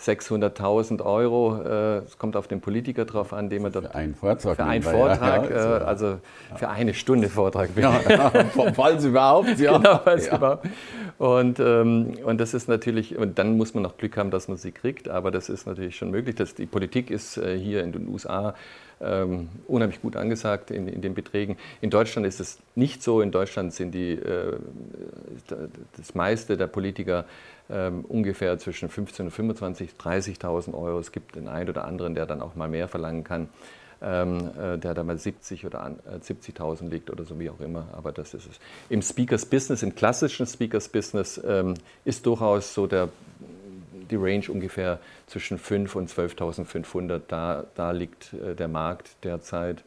600.000 0.00 1.02
Euro. 1.02 1.62
Äh, 1.62 1.98
es 1.98 2.18
kommt 2.18 2.36
auf 2.36 2.48
den 2.48 2.60
Politiker 2.60 3.04
drauf 3.04 3.32
an, 3.32 3.48
den 3.48 3.62
man 3.62 3.72
dort. 3.72 3.86
Für 3.86 3.94
einen 3.94 4.14
Vortrag. 4.14 4.56
Für 4.56 4.64
einen 4.64 4.82
Vortrag, 4.82 5.50
ja, 5.50 5.78
äh, 5.78 5.84
also 5.84 6.18
für 6.56 6.68
eine 6.68 6.92
Stunde 6.94 7.28
Vortrag. 7.28 7.70
Ja, 7.76 8.00
falls 8.74 9.04
überhaupt, 9.04 9.58
ja. 9.58 9.78
Genau, 9.78 10.00
falls 10.04 10.26
ja. 10.26 10.36
überhaupt. 10.36 10.66
Und, 11.18 11.60
ähm, 11.60 12.14
und 12.24 12.38
das 12.38 12.52
ist 12.52 12.68
natürlich, 12.68 13.16
und 13.16 13.38
dann 13.38 13.56
muss 13.56 13.72
man 13.72 13.82
noch 13.82 13.96
Glück 13.96 14.16
haben, 14.18 14.30
dass 14.30 14.48
man 14.48 14.58
sie 14.58 14.72
kriegt, 14.72 15.08
aber 15.08 15.30
das 15.30 15.48
ist 15.48 15.66
natürlich 15.66 15.96
schon 15.96 16.10
möglich. 16.10 16.34
Dass 16.34 16.54
die 16.54 16.66
Politik 16.66 17.10
ist 17.10 17.38
äh, 17.38 17.58
hier 17.58 17.82
in 17.82 17.92
den 17.92 18.08
USA 18.08 18.54
ähm, 19.00 19.48
unheimlich 19.66 20.00
gut 20.00 20.16
angesagt 20.16 20.70
in, 20.70 20.88
in, 20.88 21.02
den 21.02 21.14
Beträgen. 21.14 21.56
In 21.80 21.90
Deutschland 21.90 22.26
ist 22.26 22.40
es 22.40 22.58
nicht 22.74 23.02
so. 23.02 23.20
In 23.20 23.30
Deutschland 23.30 23.72
sind 23.74 23.92
die, 23.92 24.12
äh, 24.12 24.56
das 25.96 26.14
meiste 26.14 26.56
der 26.56 26.66
Politiker 26.66 27.26
ähm, 27.68 28.04
ungefähr 28.06 28.58
zwischen 28.58 28.88
15.000 28.88 29.20
und 29.20 29.30
25, 29.30 29.90
30.000 30.00 30.74
Euro. 30.74 30.98
Es 30.98 31.12
gibt 31.12 31.36
den 31.36 31.48
einen 31.48 31.68
oder 31.68 31.84
anderen, 31.84 32.14
der 32.14 32.26
dann 32.26 32.40
auch 32.40 32.54
mal 32.54 32.68
mehr 32.68 32.88
verlangen 32.88 33.24
kann, 33.24 33.48
ähm, 34.00 34.50
äh, 34.58 34.78
der 34.78 34.94
dann 34.94 35.06
mal 35.06 35.18
70 35.18 35.66
oder 35.66 35.94
äh, 36.06 36.16
70.000 36.18 36.88
liegt 36.88 37.10
oder 37.10 37.24
so 37.24 37.38
wie 37.38 37.50
auch 37.50 37.60
immer. 37.60 37.88
Aber 37.92 38.12
das 38.12 38.34
ist 38.34 38.48
es. 38.48 38.60
Im 38.88 39.02
Speakers 39.02 39.44
Business, 39.44 39.82
im 39.82 39.94
klassischen 39.94 40.46
Speakers 40.46 40.88
Business 40.88 41.40
ähm, 41.46 41.74
ist 42.04 42.24
durchaus 42.24 42.72
so 42.72 42.86
der 42.86 43.08
die 44.10 44.16
Range 44.16 44.44
ungefähr 44.48 44.98
zwischen 45.26 45.58
5 45.58 45.94
und 45.96 46.10
12.500. 46.10 47.20
Da, 47.28 47.64
da 47.74 47.90
liegt 47.90 48.32
äh, 48.34 48.54
der 48.54 48.68
Markt 48.68 49.24
derzeit. 49.24 49.82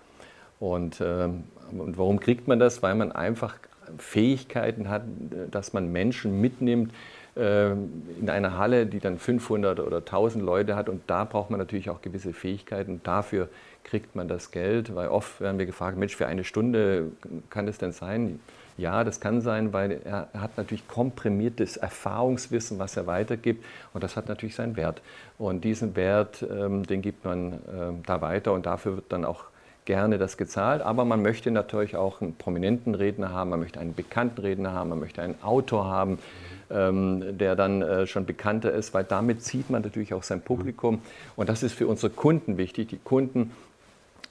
Und, 0.60 1.02
ähm, 1.02 1.46
und 1.72 1.98
warum 1.98 2.20
kriegt 2.20 2.48
man 2.48 2.60
das? 2.60 2.84
Weil 2.84 2.96
man 2.96 3.12
einfach 3.12 3.56
Fähigkeiten 3.98 4.90
hat, 4.90 5.04
dass 5.52 5.74
man 5.74 5.92
Menschen 5.92 6.40
mitnimmt, 6.42 6.94
ähm, 7.36 8.04
in 8.20 8.30
einer 8.30 8.58
Halle, 8.58 8.86
die 8.86 9.00
dann 9.00 9.18
500 9.18 9.80
oder 9.80 9.98
1000 9.98 10.44
Leute 10.44 10.76
hat. 10.76 10.90
Und 10.90 11.04
da 11.08 11.24
braucht 11.24 11.50
man 11.50 11.60
natürlich 11.60 11.90
auch 11.90 12.02
gewisse 12.02 12.34
Fähigkeiten. 12.34 13.02
Dafür 13.04 13.50
kriegt 13.84 14.16
man 14.16 14.28
das 14.28 14.52
Geld, 14.52 14.94
weil 14.96 15.08
oft 15.08 15.40
werden 15.40 15.58
wir 15.58 15.66
gefragt, 15.66 15.98
Mensch, 15.98 16.16
für 16.16 16.28
eine 16.28 16.44
Stunde 16.44 17.12
kann 17.50 17.66
das 17.66 17.78
denn 17.78 17.92
sein? 17.92 18.40
Ja, 18.80 19.04
das 19.04 19.20
kann 19.20 19.42
sein, 19.42 19.74
weil 19.74 20.00
er 20.06 20.30
hat 20.34 20.58
natürlich 20.58 20.88
komprimiertes 20.88 21.76
Erfahrungswissen, 21.76 22.80
was 22.80 22.96
er 22.96 23.08
weitergibt. 23.08 23.66
Und 23.94 24.04
das 24.04 24.16
hat 24.16 24.30
natürlich 24.30 24.56
seinen 24.56 24.78
Wert. 24.78 25.02
Und 25.38 25.66
diesen 25.66 25.98
Wert, 25.98 26.46
ähm, 26.50 26.86
den 26.86 27.02
gibt 27.02 27.26
man 27.26 27.60
ähm, 27.74 28.04
da 28.06 28.22
weiter 28.22 28.54
und 28.54 28.66
dafür 28.66 28.96
wird 28.96 29.12
dann 29.12 29.26
auch 29.26 29.46
gerne 29.84 30.18
das 30.18 30.38
gezahlt, 30.38 30.84
aber 30.84 31.04
man 31.04 31.22
möchte 31.24 31.50
natürlich 31.50 31.96
auch 31.96 32.22
einen 32.22 32.36
prominenten 32.36 32.94
Redner 32.94 33.32
haben, 33.32 33.50
man 33.50 33.60
möchte 33.60 33.80
einen 33.80 33.96
bekannten 33.96 34.40
Redner 34.42 34.72
haben, 34.72 34.90
man 34.90 35.00
möchte 35.00 35.22
einen 35.24 35.42
Autor 35.42 35.86
haben, 35.86 36.20
ähm, 36.70 37.38
der 37.40 37.56
dann 37.56 37.82
äh, 37.82 38.06
schon 38.06 38.26
bekannter 38.26 38.72
ist, 38.72 38.94
weil 38.94 39.04
damit 39.04 39.42
zieht 39.42 39.72
man 39.72 39.82
natürlich 39.82 40.14
auch 40.14 40.22
sein 40.22 40.42
Publikum. 40.42 41.02
Und 41.36 41.50
das 41.50 41.64
ist 41.64 41.74
für 41.74 41.88
unsere 41.88 42.12
Kunden 42.12 42.58
wichtig. 42.58 42.90
Die 42.90 43.00
Kunden 43.00 43.52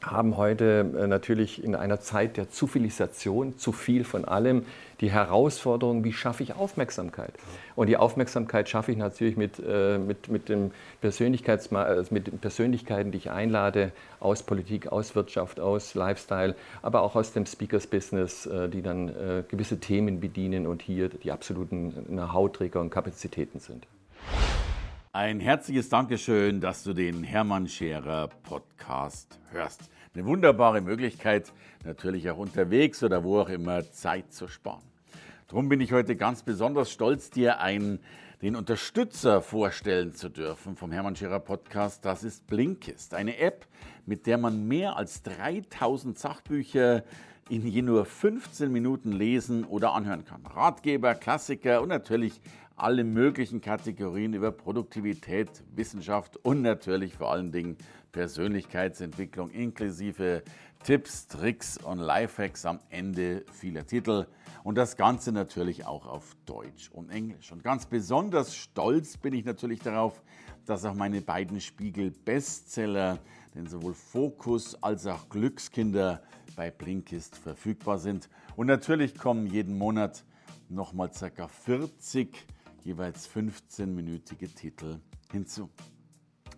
haben 0.03 0.37
heute 0.37 0.93
äh, 0.97 1.07
natürlich 1.07 1.63
in 1.63 1.75
einer 1.75 2.01
Zeit 2.01 2.37
der 2.37 2.51
Zufilisation, 2.51 3.59
zu 3.59 3.73
viel 3.73 4.05
von 4.05 4.25
allem, 4.25 4.65
die 5.01 5.11
Herausforderung, 5.11 6.05
wie 6.05 6.13
schaffe 6.13 6.43
ich 6.43 6.55
Aufmerksamkeit? 6.55 7.33
Und 7.77 7.89
die 7.89 7.97
Aufmerksamkeit 7.97 8.69
schaffe 8.69 8.93
ich 8.93 8.99
natürlich 8.99 9.37
mit, 9.37 9.61
äh, 9.65 9.99
mit, 9.99 10.29
mit, 10.29 10.49
dem 10.49 10.71
Persönlichkeits 11.01 11.73
also 11.73 12.15
mit 12.15 12.29
den 12.29 12.39
Persönlichkeiten, 12.39 13.11
die 13.11 13.19
ich 13.19 13.31
einlade, 13.31 13.93
aus 14.21 14.43
Politik, 14.43 14.91
aus 14.91 15.15
Wirtschaft, 15.15 15.61
aus 15.61 15.95
Lifestyle, 15.95 16.55
aber 16.83 17.03
auch 17.03 17.17
aus 17.17 17.33
dem 17.33 17.47
Speakers-Business, 17.47 18.47
äh, 18.47 18.69
die 18.69 18.83
dann 18.83 19.13
gewisse 19.49 19.79
Themen 19.79 20.21
bedienen 20.21 20.67
und 20.67 20.83
hier 20.83 21.09
die 21.09 21.33
absoluten 21.33 22.07
Know-how-Träger 22.07 22.81
und 22.81 22.91
Kapazitäten 22.91 23.61
sind. 23.61 23.87
Ein 25.13 25.41
herzliches 25.41 25.89
Dankeschön, 25.89 26.61
dass 26.61 26.85
du 26.85 26.93
den 26.93 27.25
Hermann 27.25 27.67
Scherer 27.67 28.29
Podcast 28.29 29.39
hörst. 29.53 29.89
Eine 30.15 30.27
wunderbare 30.27 30.83
Möglichkeit, 30.83 31.51
natürlich 31.83 32.29
auch 32.29 32.37
unterwegs 32.37 33.03
oder 33.03 33.25
wo 33.25 33.41
auch 33.41 33.49
immer 33.49 33.91
Zeit 33.91 34.35
zu 34.35 34.49
sparen. 34.49 34.83
Darum 35.47 35.71
bin 35.71 35.81
ich 35.81 35.93
heute 35.93 36.15
ganz 36.15 36.43
besonders 36.43 36.91
stolz, 36.91 37.31
dir 37.31 37.59
einen, 37.61 38.01
den 38.43 38.55
Unterstützer 38.55 39.41
vorstellen 39.41 40.13
zu 40.13 40.29
dürfen 40.29 40.77
vom 40.77 40.93
Hermann 40.93 41.17
Scherer 41.17 41.41
Podcast. 41.41 42.05
Das 42.05 42.23
ist 42.23 42.47
Blinkist, 42.47 43.15
eine 43.15 43.39
App, 43.39 43.67
mit 44.05 44.27
der 44.27 44.37
man 44.37 44.69
mehr 44.69 44.99
als 44.99 45.23
3000 45.23 46.19
Sachbücher 46.19 47.03
in 47.49 47.67
je 47.67 47.81
nur 47.81 48.05
15 48.05 48.71
Minuten 48.71 49.13
lesen 49.13 49.65
oder 49.65 49.95
anhören 49.95 50.27
kann. 50.27 50.45
Ratgeber, 50.45 51.15
Klassiker 51.15 51.81
und 51.81 51.89
natürlich 51.89 52.43
alle 52.79 53.03
möglichen 53.03 53.61
Kategorien 53.61 54.35
über 54.35 54.53
Produktivität, 54.53 55.65
Wissenschaft 55.75 56.37
und 56.37 56.63
natürlich 56.63 57.15
vor 57.17 57.33
allen 57.33 57.51
Dingen 57.51 57.77
Persönlichkeitsentwicklung 58.13 59.51
inklusive 59.51 60.43
Tipps, 60.85 61.27
Tricks 61.27 61.77
und 61.79 61.99
Lifehacks 61.99 62.65
am 62.65 62.79
Ende 62.89 63.45
vieler 63.53 63.85
Titel. 63.85 64.27
Und 64.63 64.77
das 64.77 64.97
Ganze 64.97 65.33
natürlich 65.33 65.87
auch 65.87 66.07
auf 66.07 66.37
Deutsch 66.47 66.89
und 66.93 67.11
Englisch. 67.11 67.51
Und 67.51 67.65
ganz 67.65 67.87
besonders 67.87 68.55
stolz 68.55 69.17
bin 69.17 69.35
ich 69.35 69.45
natürlich 69.45 69.81
darauf, 69.81 70.23
dass 70.65 70.85
auch 70.85 70.95
meine 70.95 71.21
beiden 71.21 71.61
Spiegel-Bestseller, 71.61 73.19
denn 73.55 73.67
sowohl 73.67 73.95
Fokus 73.95 74.81
als 74.83 75.07
auch 75.07 75.29
Glückskinder 75.29 76.23
bei 76.55 76.71
Blinkist 76.71 77.37
verfügbar 77.37 77.99
sind. 77.99 78.29
Und 78.55 78.69
natürlich 78.69 79.19
kommen 79.19 79.47
jeden 79.49 79.77
Monat 79.79 80.25
nochmal 80.69 81.11
ca. 81.11 81.49
40 81.49 82.47
jeweils 82.85 83.29
15-minütige 83.29 84.55
Titel 84.55 85.01
hinzu. 85.31 85.69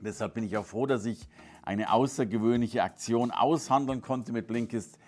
Deshalb 0.00 0.35
bin 0.35 0.45
ich 0.45 0.57
auch 0.57 0.67
froh, 0.67 0.87
dass 0.87 1.05
ich 1.05 1.29
eine 1.62 1.93
außergewöhnliche 1.93 2.83
Aktion 2.83 3.31
aushandeln 3.31 4.03
konnte 4.03 4.33
mit 4.33 4.47
Blinkist, 4.47 4.99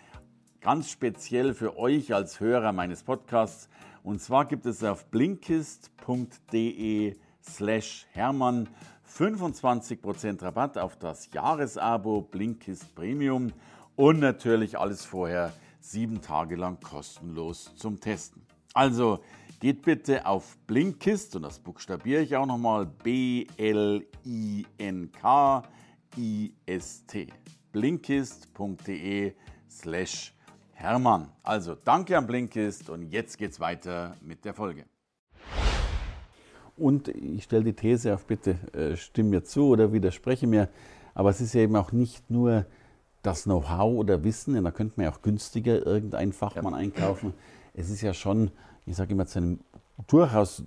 ganz 0.60 0.90
speziell 0.90 1.54
für 1.54 1.78
euch 1.78 2.14
als 2.14 2.40
Hörer 2.40 2.72
meines 2.72 3.02
Podcasts. 3.02 3.68
Und 4.02 4.20
zwar 4.20 4.46
gibt 4.46 4.66
es 4.66 4.84
auf 4.84 5.06
blinkist.de 5.06 7.16
slash 7.42 8.06
Hermann 8.12 8.68
25% 9.08 10.42
Rabatt 10.42 10.78
auf 10.78 10.96
das 10.96 11.32
Jahresabo 11.32 12.22
Blinkist 12.22 12.94
Premium 12.94 13.52
und 13.96 14.20
natürlich 14.20 14.78
alles 14.78 15.04
vorher 15.04 15.52
sieben 15.80 16.22
Tage 16.22 16.56
lang 16.56 16.80
kostenlos 16.80 17.74
zum 17.76 18.00
Testen. 18.00 18.42
Also 18.74 19.20
Geht 19.62 19.82
bitte 19.82 20.26
auf 20.26 20.58
Blinkist, 20.66 21.36
und 21.36 21.42
das 21.42 21.60
buchstabiere 21.60 22.22
ich 22.22 22.34
auch 22.34 22.46
nochmal, 22.46 22.84
B-L-I-N-K-I-S-T. 23.04 24.06
Blinkist.de 27.70 29.34
slash 29.70 30.34
Hermann. 30.72 31.28
Also 31.44 31.76
danke 31.76 32.18
an 32.18 32.26
Blinkist 32.26 32.90
und 32.90 33.02
jetzt 33.12 33.38
geht's 33.38 33.60
weiter 33.60 34.16
mit 34.20 34.44
der 34.44 34.52
Folge. 34.52 34.84
Und 36.76 37.06
ich 37.06 37.44
stelle 37.44 37.62
die 37.62 37.74
These 37.74 38.14
auf, 38.14 38.26
bitte 38.26 38.56
äh, 38.72 38.96
stimm 38.96 39.30
mir 39.30 39.44
zu 39.44 39.68
oder 39.68 39.92
widerspreche 39.92 40.48
mir. 40.48 40.70
Aber 41.14 41.30
es 41.30 41.40
ist 41.40 41.54
ja 41.54 41.60
eben 41.60 41.76
auch 41.76 41.92
nicht 41.92 42.32
nur 42.32 42.66
das 43.22 43.44
Know-how 43.44 43.96
oder 43.96 44.24
Wissen, 44.24 44.54
denn 44.54 44.64
da 44.64 44.72
könnte 44.72 44.94
man 44.96 45.04
ja 45.04 45.12
auch 45.12 45.22
günstiger 45.22 45.86
irgendeinen 45.86 46.32
Fachmann 46.32 46.72
ja. 46.72 46.80
einkaufen. 46.80 47.32
Es 47.74 47.90
ist 47.90 48.00
ja 48.02 48.12
schon 48.12 48.50
ich 48.86 48.96
sage 48.96 49.12
immer, 49.12 49.26
zu 49.26 49.38
einem 49.38 49.60
durchaus 50.06 50.64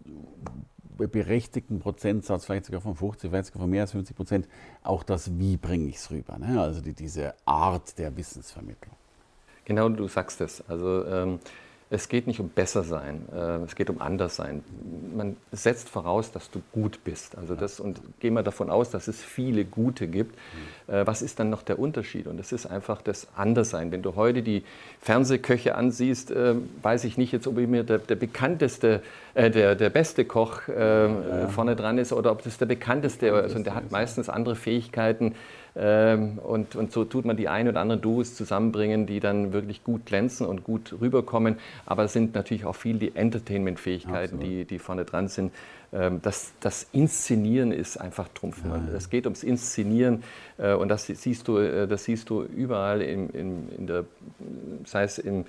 berechtigten 0.97 1.79
Prozentsatz, 1.79 2.45
vielleicht 2.45 2.65
sogar 2.65 2.81
von 2.81 2.95
50, 2.95 3.29
vielleicht 3.29 3.47
sogar 3.47 3.61
von 3.61 3.69
mehr 3.69 3.81
als 3.81 3.91
50 3.91 4.15
Prozent, 4.15 4.47
auch 4.83 5.03
das 5.03 5.37
Wie 5.37 5.57
bringe 5.57 5.89
ich 5.89 5.97
es 5.97 6.09
rüber. 6.09 6.37
Ne? 6.37 6.59
Also 6.59 6.81
die, 6.81 6.93
diese 6.93 7.33
Art 7.45 7.97
der 7.97 8.15
Wissensvermittlung. 8.15 8.95
Genau, 9.65 9.89
du 9.89 10.07
sagst 10.07 10.41
es. 10.41 10.63
Also 10.69 11.05
ähm, 11.05 11.39
es 11.91 12.09
geht 12.09 12.25
nicht 12.25 12.39
um 12.39 12.49
besser 12.49 12.83
sein, 12.83 13.27
äh, 13.31 13.63
es 13.63 13.75
geht 13.75 13.91
um 13.91 14.01
anders 14.01 14.35
sein. 14.35 14.63
Man 15.15 15.37
setzt 15.51 15.87
voraus, 15.87 16.31
dass 16.31 16.49
du 16.49 16.61
gut 16.71 17.03
bist. 17.03 17.37
Also 17.37 17.53
das, 17.55 17.79
und 17.79 18.01
gehen 18.19 18.33
wir 18.33 18.41
davon 18.41 18.71
aus, 18.71 18.89
dass 18.89 19.07
es 19.07 19.23
viele 19.23 19.65
Gute 19.65 20.07
gibt. 20.07 20.35
Äh, 20.87 21.05
was 21.05 21.21
ist 21.21 21.39
dann 21.39 21.51
noch 21.51 21.61
der 21.61 21.77
Unterschied? 21.77 22.25
Und 22.25 22.37
das 22.37 22.51
ist 22.51 22.65
einfach 22.65 23.03
das 23.03 23.27
Anderssein. 23.35 23.91
Wenn 23.91 24.01
du 24.01 24.15
heute 24.15 24.41
die 24.41 24.63
Fernsehköche 24.99 25.75
ansiehst, 25.75 26.31
äh, 26.31 26.55
weiß 26.81 27.03
ich 27.03 27.17
nicht 27.17 27.31
jetzt, 27.31 27.45
ob 27.45 27.55
mir 27.55 27.83
der, 27.83 27.99
der 27.99 28.15
bekannteste, 28.15 29.01
der, 29.35 29.75
der 29.75 29.89
beste 29.89 30.25
Koch 30.25 30.61
ja. 30.67 31.47
vorne 31.49 31.75
dran 31.75 31.97
ist 31.97 32.13
oder 32.13 32.31
ob 32.31 32.43
das 32.43 32.57
der 32.57 32.65
bekannteste 32.65 33.27
ist. 33.27 33.33
Also, 33.33 33.57
und 33.57 33.65
der 33.65 33.75
hat 33.75 33.91
meistens 33.91 34.29
andere 34.29 34.55
Fähigkeiten 34.55 35.35
und, 35.75 36.75
und 36.75 36.93
so 36.93 37.03
tut 37.03 37.25
man 37.25 37.35
die 37.35 37.49
ein 37.49 37.67
oder 37.67 37.81
anderen 37.81 38.01
Duos 38.01 38.33
zusammenbringen, 38.33 39.07
die 39.07 39.19
dann 39.19 39.51
wirklich 39.51 39.83
gut 39.83 40.05
glänzen 40.05 40.45
und 40.45 40.63
gut 40.63 40.95
rüberkommen. 41.01 41.57
Aber 41.85 42.05
es 42.05 42.13
sind 42.13 42.33
natürlich 42.33 42.63
auch 42.63 42.75
viel 42.75 42.97
die 42.97 43.13
Entertainment-Fähigkeiten, 43.13 44.39
die, 44.39 44.63
die 44.63 44.79
vorne 44.79 45.03
dran 45.03 45.27
sind. 45.27 45.51
Ähm, 45.95 46.19
das, 46.21 46.53
das 46.59 46.87
Inszenieren 46.91 47.71
ist 47.71 47.97
einfach 47.97 48.27
Trumpf. 48.33 48.63
Es 48.95 49.09
geht 49.09 49.25
ums 49.25 49.43
Inszenieren 49.43 50.23
äh, 50.57 50.73
und 50.73 50.89
das 50.89 51.07
siehst 51.07 51.47
du, 51.47 51.57
äh, 51.57 51.87
das 51.87 52.03
siehst 52.03 52.29
du 52.29 52.43
überall, 52.43 53.01
in, 53.01 53.29
in, 53.29 53.69
in 53.77 53.87
der, 53.87 54.05
sei 54.85 55.03
es 55.03 55.17
im 55.17 55.45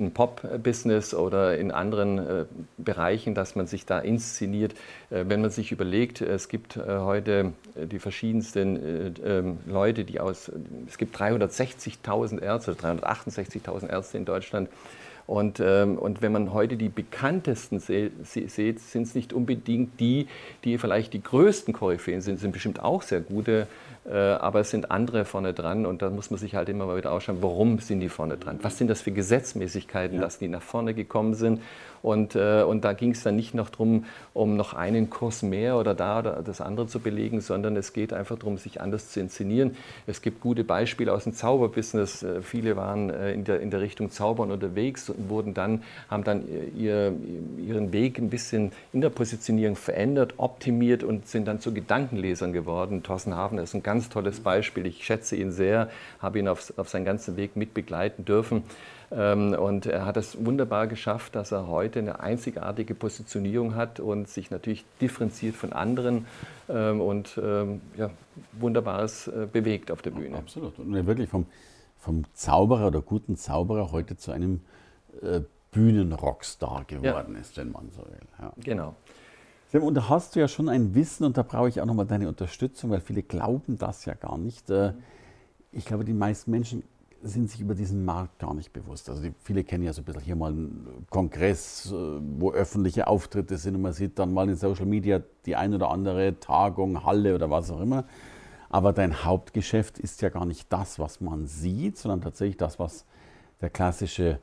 im 0.00 0.12
Pop-Business 0.12 1.14
oder 1.14 1.58
in 1.58 1.70
anderen 1.70 2.18
äh, 2.18 2.44
Bereichen, 2.78 3.34
dass 3.34 3.54
man 3.54 3.66
sich 3.66 3.86
da 3.86 3.98
inszeniert. 3.98 4.72
Äh, 5.10 5.24
wenn 5.28 5.40
man 5.40 5.50
sich 5.50 5.72
überlegt, 5.72 6.20
es 6.20 6.48
gibt 6.48 6.76
äh, 6.76 6.98
heute 6.98 7.52
äh, 7.74 7.86
die 7.86 7.98
verschiedensten 7.98 8.76
äh, 8.76 9.38
ähm, 9.38 9.58
Leute, 9.66 10.04
die 10.04 10.20
aus, 10.20 10.50
es 10.88 10.98
gibt 10.98 11.16
360.000 11.16 12.40
Ärzte, 12.40 12.72
368.000 12.72 13.88
Ärzte 13.88 14.18
in 14.18 14.24
Deutschland. 14.24 14.68
Und, 15.30 15.60
ähm, 15.60 15.96
und 15.96 16.22
wenn 16.22 16.32
man 16.32 16.52
heute 16.52 16.76
die 16.76 16.88
bekanntesten 16.88 17.78
sieht, 17.78 18.80
sind 18.80 19.06
es 19.06 19.14
nicht 19.14 19.32
unbedingt 19.32 20.00
die, 20.00 20.26
die 20.64 20.76
vielleicht 20.76 21.12
die 21.12 21.22
größten 21.22 21.72
Koryphäen 21.72 22.20
sind, 22.20 22.40
sind 22.40 22.50
bestimmt 22.50 22.82
auch 22.82 23.02
sehr 23.02 23.20
gute 23.20 23.68
äh, 23.99 23.99
aber 24.08 24.60
es 24.60 24.70
sind 24.70 24.90
andere 24.90 25.24
vorne 25.24 25.52
dran 25.52 25.84
und 25.84 26.02
da 26.02 26.10
muss 26.10 26.30
man 26.30 26.38
sich 26.38 26.54
halt 26.54 26.68
immer 26.68 26.86
mal 26.86 26.96
wieder 26.96 27.12
ausschauen, 27.12 27.38
warum 27.42 27.78
sind 27.80 28.00
die 28.00 28.08
vorne 28.08 28.38
dran? 28.38 28.58
Was 28.62 28.78
sind 28.78 28.88
das 28.88 29.02
für 29.02 29.12
Gesetzmäßigkeiten, 29.12 30.16
ja. 30.16 30.22
dass 30.22 30.38
die 30.38 30.48
nach 30.48 30.62
vorne 30.62 30.94
gekommen 30.94 31.34
sind? 31.34 31.60
Und, 32.02 32.34
äh, 32.34 32.62
und 32.62 32.84
da 32.84 32.92
ging 32.92 33.10
es 33.10 33.22
dann 33.22 33.36
nicht 33.36 33.54
noch 33.54 33.68
darum, 33.68 34.06
um 34.32 34.56
noch 34.56 34.74
einen 34.74 35.10
Kurs 35.10 35.42
mehr 35.42 35.76
oder 35.76 35.94
da 35.94 36.20
oder 36.20 36.42
das 36.42 36.60
andere 36.60 36.86
zu 36.86 37.00
belegen, 37.00 37.40
sondern 37.40 37.76
es 37.76 37.92
geht 37.92 38.12
einfach 38.12 38.38
darum, 38.38 38.56
sich 38.56 38.80
anders 38.80 39.10
zu 39.10 39.20
inszenieren. 39.20 39.76
Es 40.06 40.22
gibt 40.22 40.40
gute 40.40 40.64
Beispiele 40.64 41.12
aus 41.12 41.24
dem 41.24 41.34
Zauberbusiness. 41.34 42.22
Äh, 42.22 42.42
viele 42.42 42.76
waren 42.76 43.10
in 43.10 43.44
der, 43.44 43.60
in 43.60 43.70
der 43.70 43.80
Richtung 43.80 44.10
Zaubern 44.10 44.50
unterwegs 44.50 45.10
und 45.10 45.28
wurden 45.28 45.54
dann, 45.54 45.82
haben 46.08 46.24
dann 46.24 46.44
ihr, 46.76 47.12
ihren 47.58 47.92
Weg 47.92 48.18
ein 48.18 48.30
bisschen 48.30 48.72
in 48.92 49.00
der 49.00 49.10
Positionierung 49.10 49.76
verändert, 49.76 50.34
optimiert 50.38 51.04
und 51.04 51.28
sind 51.28 51.46
dann 51.46 51.60
zu 51.60 51.74
Gedankenlesern 51.74 52.52
geworden. 52.52 53.02
Thorsten 53.02 53.36
Hafner 53.36 53.62
ist 53.62 53.74
ein 53.74 53.82
ganz 53.90 54.08
tolles 54.08 54.38
Beispiel. 54.38 54.86
Ich 54.86 55.04
schätze 55.04 55.34
ihn 55.34 55.50
sehr, 55.50 55.90
habe 56.20 56.38
ihn 56.38 56.46
auf, 56.46 56.72
auf 56.76 56.88
seinen 56.88 57.04
ganzen 57.04 57.36
Weg 57.36 57.56
mitbegleiten 57.56 58.24
dürfen. 58.24 58.62
Ähm, 59.10 59.52
und 59.54 59.86
er 59.86 60.06
hat 60.06 60.16
es 60.16 60.44
wunderbar 60.44 60.86
geschafft, 60.86 61.34
dass 61.34 61.50
er 61.50 61.66
heute 61.66 61.98
eine 61.98 62.20
einzigartige 62.20 62.94
Positionierung 62.94 63.74
hat 63.74 63.98
und 63.98 64.28
sich 64.28 64.52
natürlich 64.52 64.84
differenziert 65.00 65.56
von 65.56 65.72
anderen 65.72 66.26
ähm, 66.68 67.00
und 67.00 67.36
ähm, 67.42 67.80
ja, 67.96 68.10
Wunderbares 68.52 69.26
äh, 69.26 69.48
bewegt 69.52 69.90
auf 69.90 70.02
der 70.02 70.12
Bühne. 70.12 70.38
Absolut. 70.38 70.78
Und 70.78 70.94
er 70.94 71.06
wirklich 71.06 71.28
vom, 71.28 71.46
vom 71.98 72.22
Zauberer 72.34 72.86
oder 72.86 73.00
guten 73.00 73.36
Zauberer 73.36 73.90
heute 73.90 74.16
zu 74.16 74.30
einem 74.30 74.60
äh, 75.20 75.40
Bühnenrockstar 75.72 76.84
geworden 76.84 77.34
ja. 77.34 77.40
ist, 77.40 77.56
wenn 77.56 77.72
man 77.72 77.90
so 77.90 78.02
will. 78.02 78.20
Ja. 78.40 78.52
Genau. 78.62 78.94
Und 79.72 79.94
da 79.94 80.08
hast 80.08 80.34
du 80.34 80.40
ja 80.40 80.48
schon 80.48 80.68
ein 80.68 80.94
Wissen 80.94 81.24
und 81.24 81.36
da 81.36 81.42
brauche 81.42 81.68
ich 81.68 81.80
auch 81.80 81.86
nochmal 81.86 82.06
deine 82.06 82.28
Unterstützung, 82.28 82.90
weil 82.90 83.00
viele 83.00 83.22
glauben 83.22 83.78
das 83.78 84.04
ja 84.04 84.14
gar 84.14 84.36
nicht. 84.36 84.68
Äh, 84.68 84.94
ich 85.70 85.84
glaube, 85.84 86.04
die 86.04 86.12
meisten 86.12 86.50
Menschen 86.50 86.82
sind 87.22 87.50
sich 87.50 87.60
über 87.60 87.74
diesen 87.74 88.04
Markt 88.04 88.38
gar 88.38 88.54
nicht 88.54 88.72
bewusst. 88.72 89.08
Also 89.08 89.22
die, 89.22 89.32
viele 89.44 89.62
kennen 89.62 89.84
ja 89.84 89.92
so 89.92 90.00
ein 90.00 90.04
bisschen 90.04 90.22
hier 90.22 90.36
mal 90.36 90.50
einen 90.50 91.06
Kongress, 91.10 91.92
äh, 91.92 91.94
wo 92.38 92.50
öffentliche 92.50 93.06
Auftritte 93.06 93.58
sind 93.58 93.76
und 93.76 93.82
man 93.82 93.92
sieht 93.92 94.18
dann 94.18 94.32
mal 94.32 94.48
in 94.48 94.56
Social 94.56 94.86
Media 94.86 95.22
die 95.46 95.54
ein 95.54 95.72
oder 95.74 95.90
andere 95.90 96.40
Tagung, 96.40 97.04
Halle 97.04 97.34
oder 97.34 97.48
was 97.50 97.70
auch 97.70 97.80
immer. 97.80 98.06
Aber 98.70 98.92
dein 98.92 99.24
Hauptgeschäft 99.24 99.98
ist 99.98 100.22
ja 100.22 100.30
gar 100.30 100.46
nicht 100.46 100.72
das, 100.72 100.98
was 100.98 101.20
man 101.20 101.46
sieht, 101.46 101.98
sondern 101.98 102.20
tatsächlich 102.20 102.56
das, 102.56 102.78
was 102.78 103.04
der 103.60 103.70
klassische 103.70 104.40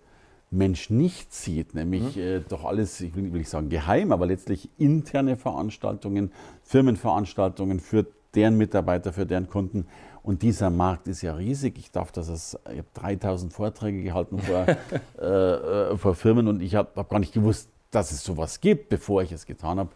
Mensch 0.49 0.89
nicht 0.89 1.33
sieht, 1.33 1.75
nämlich 1.75 2.15
mhm. 2.15 2.21
äh, 2.21 2.39
doch 2.39 2.63
alles, 2.63 3.01
ich 3.01 3.15
will, 3.15 3.31
will 3.33 3.39
nicht 3.39 3.49
sagen 3.49 3.69
geheim, 3.69 4.11
aber 4.11 4.25
letztlich 4.25 4.69
interne 4.77 5.35
Veranstaltungen, 5.35 6.31
Firmenveranstaltungen 6.63 7.79
für 7.79 8.05
deren 8.33 8.57
Mitarbeiter, 8.57 9.11
für 9.11 9.25
deren 9.25 9.49
Kunden. 9.49 9.87
Und 10.23 10.41
dieser 10.41 10.69
Markt 10.69 11.07
ist 11.07 11.21
ja 11.21 11.33
riesig. 11.33 11.77
Ich 11.77 11.91
darf 11.91 12.11
das, 12.11 12.29
als, 12.29 12.59
ich 12.71 12.79
habe 12.79 12.87
3000 12.93 13.53
Vorträge 13.53 14.03
gehalten 14.03 14.39
vor, 14.39 14.65
äh, 15.19 15.25
äh, 15.25 15.97
vor 15.97 16.15
Firmen 16.15 16.47
und 16.47 16.61
ich 16.61 16.75
habe 16.75 16.89
hab 16.95 17.09
gar 17.09 17.19
nicht 17.19 17.33
gewusst, 17.33 17.69
dass 17.91 18.11
es 18.11 18.23
sowas 18.23 18.59
gibt, 18.61 18.89
bevor 18.89 19.21
ich 19.23 19.31
es 19.31 19.45
getan 19.45 19.79
habe. 19.79 19.91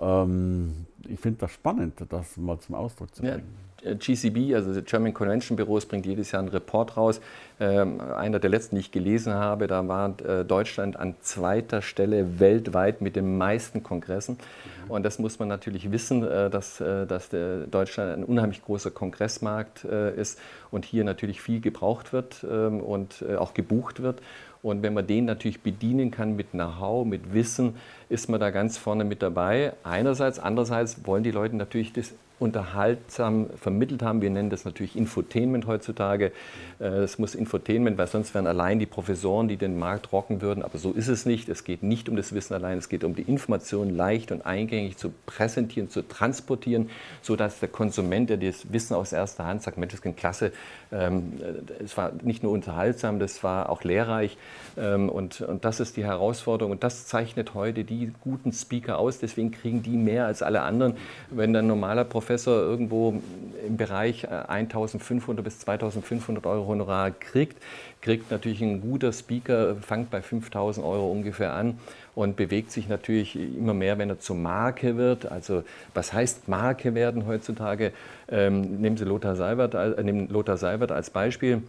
Ähm, 0.00 0.86
ich 1.08 1.20
finde 1.20 1.40
das 1.40 1.52
spannend, 1.52 1.94
das 2.08 2.36
mal 2.36 2.58
zum 2.58 2.74
Ausdruck 2.74 3.14
zu 3.14 3.22
bringen. 3.22 3.42
Ja, 3.82 3.92
GCB, 3.92 4.54
also 4.54 4.80
German 4.82 5.12
Convention 5.12 5.56
Büros, 5.56 5.84
bringt 5.84 6.06
jedes 6.06 6.32
Jahr 6.32 6.40
einen 6.40 6.48
Report 6.48 6.96
raus. 6.96 7.20
Ähm, 7.60 8.00
einer 8.00 8.38
der 8.38 8.48
letzten, 8.48 8.76
die 8.76 8.80
ich 8.80 8.92
gelesen 8.92 9.34
habe, 9.34 9.66
da 9.66 9.86
war 9.86 10.18
äh, 10.20 10.44
Deutschland 10.44 10.96
an 10.96 11.16
zweiter 11.20 11.82
Stelle 11.82 12.40
weltweit 12.40 13.02
mit 13.02 13.14
den 13.14 13.36
meisten 13.36 13.82
Kongressen. 13.82 14.38
Mhm. 14.84 14.90
Und 14.90 15.02
das 15.02 15.18
muss 15.18 15.38
man 15.38 15.48
natürlich 15.48 15.92
wissen, 15.92 16.26
äh, 16.26 16.48
dass, 16.48 16.80
äh, 16.80 17.06
dass 17.06 17.28
Deutschland 17.28 18.18
ein 18.18 18.24
unheimlich 18.24 18.64
großer 18.64 18.90
Kongressmarkt 18.90 19.84
äh, 19.84 20.18
ist 20.18 20.38
und 20.70 20.86
hier 20.86 21.04
natürlich 21.04 21.42
viel 21.42 21.60
gebraucht 21.60 22.12
wird 22.12 22.44
ähm, 22.50 22.80
und 22.80 23.22
äh, 23.28 23.36
auch 23.36 23.52
gebucht 23.52 24.02
wird. 24.02 24.22
Und 24.64 24.82
wenn 24.82 24.94
man 24.94 25.06
den 25.06 25.26
natürlich 25.26 25.60
bedienen 25.60 26.10
kann 26.10 26.36
mit 26.36 26.52
Know-how, 26.52 27.04
mit 27.04 27.34
Wissen, 27.34 27.76
ist 28.14 28.28
man 28.28 28.38
da 28.38 28.50
ganz 28.50 28.78
vorne 28.78 29.04
mit 29.04 29.22
dabei. 29.22 29.74
Einerseits, 29.82 30.38
andererseits 30.38 31.04
wollen 31.04 31.24
die 31.24 31.32
Leute 31.32 31.56
natürlich 31.56 31.92
das 31.92 32.14
unterhaltsam 32.40 33.46
vermittelt 33.60 34.02
haben. 34.02 34.20
Wir 34.20 34.30
nennen 34.30 34.50
das 34.50 34.64
natürlich 34.64 34.96
Infotainment 34.96 35.66
heutzutage. 35.66 36.32
Äh, 36.80 36.84
es 36.84 37.18
muss 37.18 37.34
Infotainment, 37.34 37.96
weil 37.96 38.08
sonst 38.08 38.34
wären 38.34 38.48
allein 38.48 38.80
die 38.80 38.86
Professoren, 38.86 39.46
die 39.46 39.56
den 39.56 39.78
Markt 39.78 40.12
rocken 40.12 40.42
würden. 40.42 40.64
Aber 40.64 40.78
so 40.78 40.92
ist 40.92 41.08
es 41.08 41.26
nicht. 41.26 41.48
Es 41.48 41.62
geht 41.62 41.82
nicht 41.84 42.08
um 42.08 42.16
das 42.16 42.34
Wissen 42.34 42.54
allein. 42.54 42.76
Es 42.76 42.88
geht 42.88 43.04
um 43.04 43.14
die 43.14 43.22
Information 43.22 43.94
leicht 43.94 44.32
und 44.32 44.44
eingängig 44.44 44.96
zu 44.96 45.12
präsentieren, 45.26 45.88
zu 45.90 46.02
transportieren, 46.02 46.90
sodass 47.22 47.60
der 47.60 47.68
Konsument, 47.68 48.28
der 48.30 48.36
das 48.36 48.72
Wissen 48.72 48.94
aus 48.94 49.12
erster 49.12 49.46
Hand 49.46 49.62
sagt, 49.62 49.78
Mensch, 49.78 49.94
das 49.94 50.04
ist 50.04 50.16
klasse. 50.16 50.52
Ähm, 50.90 51.34
es 51.82 51.96
war 51.96 52.12
nicht 52.22 52.42
nur 52.42 52.52
unterhaltsam, 52.52 53.20
das 53.20 53.44
war 53.44 53.70
auch 53.70 53.84
lehrreich. 53.84 54.36
Ähm, 54.76 55.08
und, 55.08 55.40
und 55.40 55.64
das 55.64 55.78
ist 55.78 55.96
die 55.96 56.04
Herausforderung. 56.04 56.72
Und 56.72 56.82
das 56.82 57.06
zeichnet 57.06 57.54
heute 57.54 57.84
die 57.84 58.12
guten 58.22 58.52
Speaker 58.52 58.98
aus. 58.98 59.20
Deswegen 59.20 59.52
kriegen 59.52 59.84
die 59.84 59.96
mehr 59.96 60.26
als 60.26 60.42
alle 60.42 60.62
anderen. 60.62 60.96
Wenn 61.30 61.54
ein 61.54 61.68
normaler 61.68 62.02
Professor 62.02 62.23
Professor 62.24 62.62
irgendwo 62.62 63.20
im 63.66 63.76
Bereich 63.76 64.26
1.500 64.26 65.38
äh, 65.38 65.42
bis 65.42 65.60
2.500 65.60 66.46
Euro 66.46 66.68
Honorar 66.68 67.10
kriegt, 67.10 67.62
kriegt 68.00 68.30
natürlich 68.30 68.62
ein 68.62 68.80
guter 68.80 69.12
Speaker, 69.12 69.76
fängt 69.76 70.10
bei 70.10 70.20
5.000 70.20 70.82
Euro 70.82 71.10
ungefähr 71.12 71.52
an 71.52 71.78
und 72.14 72.36
bewegt 72.36 72.70
sich 72.70 72.88
natürlich 72.88 73.36
immer 73.36 73.74
mehr, 73.74 73.98
wenn 73.98 74.08
er 74.08 74.20
zur 74.20 74.36
Marke 74.36 74.96
wird. 74.96 75.30
Also 75.30 75.64
was 75.92 76.14
heißt 76.14 76.48
Marke 76.48 76.94
werden 76.94 77.26
heutzutage? 77.26 77.92
Ähm, 78.30 78.80
nehmen 78.80 78.96
Sie 78.96 79.04
Lothar 79.04 79.36
Seibert, 79.36 79.74
äh, 79.74 80.02
nehmen 80.02 80.28
Lothar 80.30 80.56
Seibert 80.56 80.92
als 80.92 81.10
Beispiel. 81.10 81.62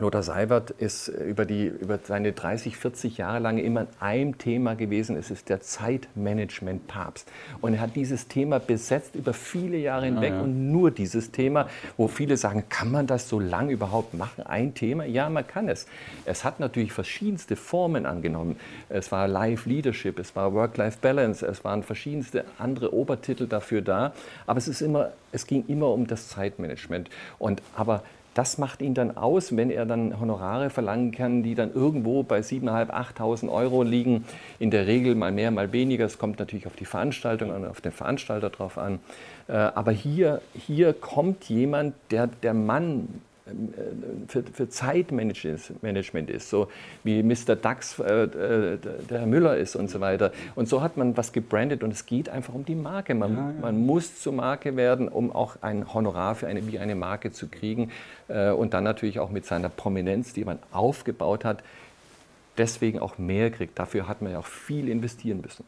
Lothar 0.00 0.24
Seibert 0.24 0.72
ist 0.72 1.06
über, 1.06 1.44
die, 1.44 1.66
über 1.66 2.00
seine 2.02 2.32
30, 2.32 2.76
40 2.76 3.18
Jahre 3.18 3.38
lang 3.38 3.58
immer 3.58 3.86
ein 4.00 4.38
Thema 4.38 4.74
gewesen. 4.74 5.16
Es 5.16 5.30
ist 5.30 5.48
der 5.48 5.60
Zeitmanagement-Papst. 5.60 7.30
Und 7.60 7.74
er 7.74 7.80
hat 7.80 7.94
dieses 7.94 8.26
Thema 8.26 8.58
besetzt 8.58 9.14
über 9.14 9.32
viele 9.32 9.76
Jahre 9.76 10.06
hinweg 10.06 10.30
ja, 10.30 10.36
ja. 10.36 10.42
und 10.42 10.72
nur 10.72 10.90
dieses 10.90 11.30
Thema, 11.30 11.68
wo 11.96 12.08
viele 12.08 12.36
sagen, 12.36 12.64
kann 12.68 12.90
man 12.90 13.06
das 13.06 13.28
so 13.28 13.38
lange 13.38 13.72
überhaupt 13.72 14.14
machen? 14.14 14.44
Ein 14.44 14.74
Thema? 14.74 15.04
Ja, 15.04 15.30
man 15.30 15.46
kann 15.46 15.68
es. 15.68 15.86
Es 16.24 16.42
hat 16.42 16.58
natürlich 16.58 16.92
verschiedenste 16.92 17.54
Formen 17.54 18.04
angenommen. 18.04 18.56
Es 18.88 19.12
war 19.12 19.28
Life 19.28 19.68
Leadership, 19.68 20.18
es 20.18 20.34
war 20.34 20.52
Work-Life-Balance, 20.54 21.46
es 21.46 21.62
waren 21.62 21.84
verschiedenste 21.84 22.44
andere 22.58 22.92
Obertitel 22.92 23.46
dafür 23.46 23.80
da. 23.80 24.12
Aber 24.48 24.58
es, 24.58 24.66
ist 24.66 24.82
immer, 24.82 25.12
es 25.30 25.46
ging 25.46 25.64
immer 25.68 25.90
um 25.90 26.08
das 26.08 26.30
Zeitmanagement. 26.30 27.10
Und, 27.38 27.62
aber 27.76 28.02
das 28.34 28.58
macht 28.58 28.82
ihn 28.82 28.94
dann 28.94 29.16
aus, 29.16 29.56
wenn 29.56 29.70
er 29.70 29.86
dann 29.86 30.18
Honorare 30.20 30.68
verlangen 30.70 31.12
kann, 31.12 31.42
die 31.42 31.54
dann 31.54 31.72
irgendwo 31.72 32.22
bei 32.22 32.40
7.500, 32.40 32.90
8.000 32.90 33.48
Euro 33.50 33.82
liegen. 33.82 34.24
In 34.58 34.70
der 34.70 34.86
Regel 34.86 35.14
mal 35.14 35.32
mehr, 35.32 35.50
mal 35.50 35.72
weniger. 35.72 36.04
Es 36.04 36.18
kommt 36.18 36.38
natürlich 36.40 36.66
auf 36.66 36.76
die 36.76 36.84
Veranstaltung 36.84 37.50
und 37.50 37.64
auf 37.64 37.80
den 37.80 37.92
Veranstalter 37.92 38.50
drauf 38.50 38.76
an. 38.76 38.98
Äh, 39.48 39.52
aber 39.52 39.92
hier, 39.92 40.40
hier 40.54 40.92
kommt 40.92 41.44
jemand, 41.44 41.94
der 42.10 42.26
der 42.26 42.54
Mann 42.54 43.08
für, 44.26 44.42
für 44.42 44.68
Zeitmanagement 44.70 46.30
ist, 46.30 46.48
so 46.48 46.68
wie 47.02 47.22
Mr. 47.22 47.56
Dax 47.56 47.98
äh, 47.98 48.22
äh, 48.22 48.78
der 48.78 49.18
Herr 49.18 49.26
Müller 49.26 49.56
ist 49.56 49.76
und 49.76 49.90
so 49.90 50.00
weiter. 50.00 50.32
Und 50.54 50.66
so 50.66 50.80
hat 50.80 50.96
man 50.96 51.14
was 51.16 51.32
gebrandet 51.32 51.82
und 51.82 51.92
es 51.92 52.06
geht 52.06 52.30
einfach 52.30 52.54
um 52.54 52.64
die 52.64 52.74
Marke. 52.74 53.14
Man, 53.14 53.36
ja, 53.36 53.50
ja. 53.50 53.54
man 53.60 53.84
muss 53.84 54.18
zur 54.18 54.32
Marke 54.32 54.76
werden, 54.76 55.08
um 55.08 55.30
auch 55.30 55.56
ein 55.60 55.92
Honorar 55.92 56.36
für 56.36 56.46
eine, 56.46 56.66
wie 56.66 56.78
eine 56.78 56.94
Marke 56.94 57.32
zu 57.32 57.48
kriegen 57.48 57.90
äh, 58.28 58.50
und 58.50 58.72
dann 58.72 58.84
natürlich 58.84 59.18
auch 59.18 59.30
mit 59.30 59.44
seiner 59.44 59.68
Prominenz, 59.68 60.32
die 60.32 60.44
man 60.44 60.58
aufgebaut 60.72 61.44
hat, 61.44 61.62
deswegen 62.58 62.98
auch 62.98 63.18
mehr 63.18 63.50
kriegt. 63.50 63.78
Dafür 63.78 64.08
hat 64.08 64.22
man 64.22 64.32
ja 64.32 64.38
auch 64.38 64.46
viel 64.46 64.88
investieren 64.88 65.40
müssen. 65.40 65.64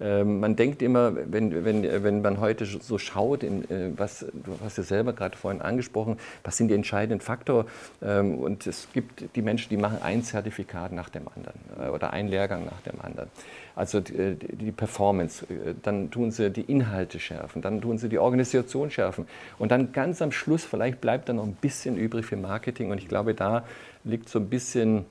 Ähm, 0.00 0.40
man 0.40 0.56
denkt 0.56 0.82
immer, 0.82 1.12
wenn, 1.14 1.64
wenn, 1.64 1.82
wenn 1.82 2.22
man 2.22 2.40
heute 2.40 2.64
so 2.64 2.98
schaut, 2.98 3.42
in, 3.42 3.64
äh, 3.70 3.90
was, 3.96 4.20
du 4.20 4.58
hast 4.64 4.78
ja 4.78 4.82
selber 4.82 5.12
gerade 5.12 5.36
vorhin 5.36 5.60
angesprochen, 5.60 6.18
was 6.42 6.56
sind 6.56 6.68
die 6.68 6.74
entscheidenden 6.74 7.20
Faktoren? 7.20 7.66
Ähm, 8.02 8.38
und 8.38 8.66
es 8.66 8.88
gibt 8.92 9.36
die 9.36 9.42
Menschen, 9.42 9.68
die 9.68 9.76
machen 9.76 9.98
ein 10.02 10.22
Zertifikat 10.22 10.92
nach 10.92 11.10
dem 11.10 11.24
anderen 11.36 11.60
äh, 11.78 11.88
oder 11.90 12.12
einen 12.12 12.28
Lehrgang 12.28 12.64
nach 12.64 12.80
dem 12.80 13.00
anderen. 13.00 13.28
Also 13.76 14.00
die, 14.00 14.16
äh, 14.16 14.36
die 14.36 14.72
Performance, 14.72 15.46
dann 15.82 16.10
tun 16.10 16.30
sie 16.30 16.50
die 16.50 16.62
Inhalte 16.62 17.20
schärfen, 17.20 17.60
dann 17.62 17.80
tun 17.80 17.98
sie 17.98 18.08
die 18.08 18.18
Organisation 18.18 18.90
schärfen. 18.90 19.26
Und 19.58 19.70
dann 19.70 19.92
ganz 19.92 20.22
am 20.22 20.32
Schluss, 20.32 20.64
vielleicht 20.64 21.00
bleibt 21.00 21.28
dann 21.28 21.36
noch 21.36 21.46
ein 21.46 21.54
bisschen 21.54 21.96
übrig 21.96 22.26
für 22.26 22.36
Marketing. 22.36 22.90
Und 22.90 22.98
ich 22.98 23.08
glaube, 23.08 23.34
da 23.34 23.64
liegt 24.04 24.28
so 24.28 24.38
ein 24.38 24.48
bisschen 24.48 25.04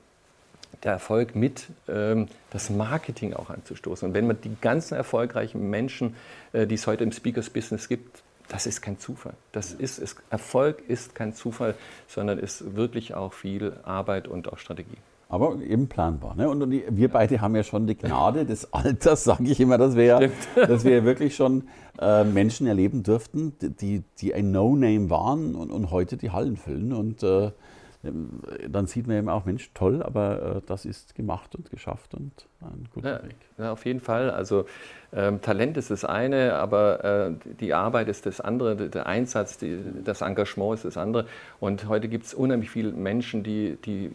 der 0.82 0.92
Erfolg 0.92 1.34
mit, 1.34 1.66
ähm, 1.88 2.28
das 2.50 2.70
Marketing 2.70 3.34
auch 3.34 3.50
anzustoßen. 3.50 4.08
Und 4.08 4.14
wenn 4.14 4.26
man 4.26 4.40
die 4.40 4.56
ganzen 4.60 4.94
erfolgreichen 4.94 5.68
Menschen, 5.68 6.16
äh, 6.52 6.66
die 6.66 6.74
es 6.74 6.86
heute 6.86 7.04
im 7.04 7.12
Speakers 7.12 7.50
Business 7.50 7.88
gibt, 7.88 8.22
das 8.48 8.66
ist 8.66 8.82
kein 8.82 8.98
Zufall. 8.98 9.34
Das 9.52 9.72
ist, 9.72 9.98
ist, 9.98 10.16
Erfolg 10.28 10.82
ist 10.88 11.14
kein 11.14 11.34
Zufall, 11.34 11.74
sondern 12.08 12.38
ist 12.38 12.74
wirklich 12.74 13.14
auch 13.14 13.32
viel 13.32 13.74
Arbeit 13.84 14.26
und 14.26 14.52
auch 14.52 14.58
Strategie. 14.58 14.98
Aber 15.28 15.60
eben 15.60 15.86
planbar. 15.86 16.34
Ne? 16.34 16.50
Und 16.50 16.68
wir 16.68 17.08
beide 17.08 17.40
haben 17.40 17.54
ja 17.54 17.62
schon 17.62 17.86
die 17.86 17.96
Gnade 17.96 18.44
des 18.44 18.72
Alters, 18.72 19.22
sage 19.22 19.44
ich 19.44 19.60
immer, 19.60 19.78
dass 19.78 19.94
wir, 19.94 20.32
dass 20.56 20.84
wir 20.84 21.04
wirklich 21.04 21.36
schon 21.36 21.68
äh, 22.00 22.24
Menschen 22.24 22.66
erleben 22.66 23.04
durften, 23.04 23.52
die, 23.60 24.02
die 24.18 24.34
ein 24.34 24.50
No-Name 24.50 25.08
waren 25.08 25.54
und, 25.54 25.70
und, 25.70 25.92
heute 25.92 26.16
die 26.16 26.30
Hallen 26.30 26.56
füllen. 26.56 26.92
Und 26.92 27.22
äh, 27.22 27.52
dann 28.02 28.86
sieht 28.86 29.06
man 29.06 29.16
eben 29.16 29.28
auch, 29.28 29.44
Mensch, 29.44 29.70
toll, 29.74 30.02
aber 30.02 30.56
äh, 30.56 30.60
das 30.66 30.84
ist 30.84 31.14
gemacht 31.14 31.54
und 31.54 31.70
geschafft 31.70 32.14
und 32.14 32.48
ein 32.62 32.88
guter 32.92 33.16
ja, 33.16 33.22
Weg. 33.24 33.36
Ja, 33.58 33.72
auf 33.72 33.84
jeden 33.86 34.00
Fall. 34.00 34.30
Also 34.30 34.66
ähm, 35.12 35.40
Talent 35.40 35.76
ist 35.76 35.90
das 35.90 36.04
eine, 36.04 36.54
aber 36.54 37.04
äh, 37.04 37.54
die 37.60 37.74
Arbeit 37.74 38.08
ist 38.08 38.26
das 38.26 38.40
andere, 38.40 38.76
der 38.76 39.06
Einsatz, 39.06 39.58
die, 39.58 39.78
das 40.04 40.20
Engagement 40.20 40.74
ist 40.74 40.84
das 40.84 40.96
andere. 40.96 41.26
Und 41.58 41.88
heute 41.88 42.08
gibt 42.08 42.26
es 42.26 42.34
unheimlich 42.34 42.70
viele 42.70 42.92
Menschen, 42.92 43.42
die, 43.42 43.76
die, 43.84 44.12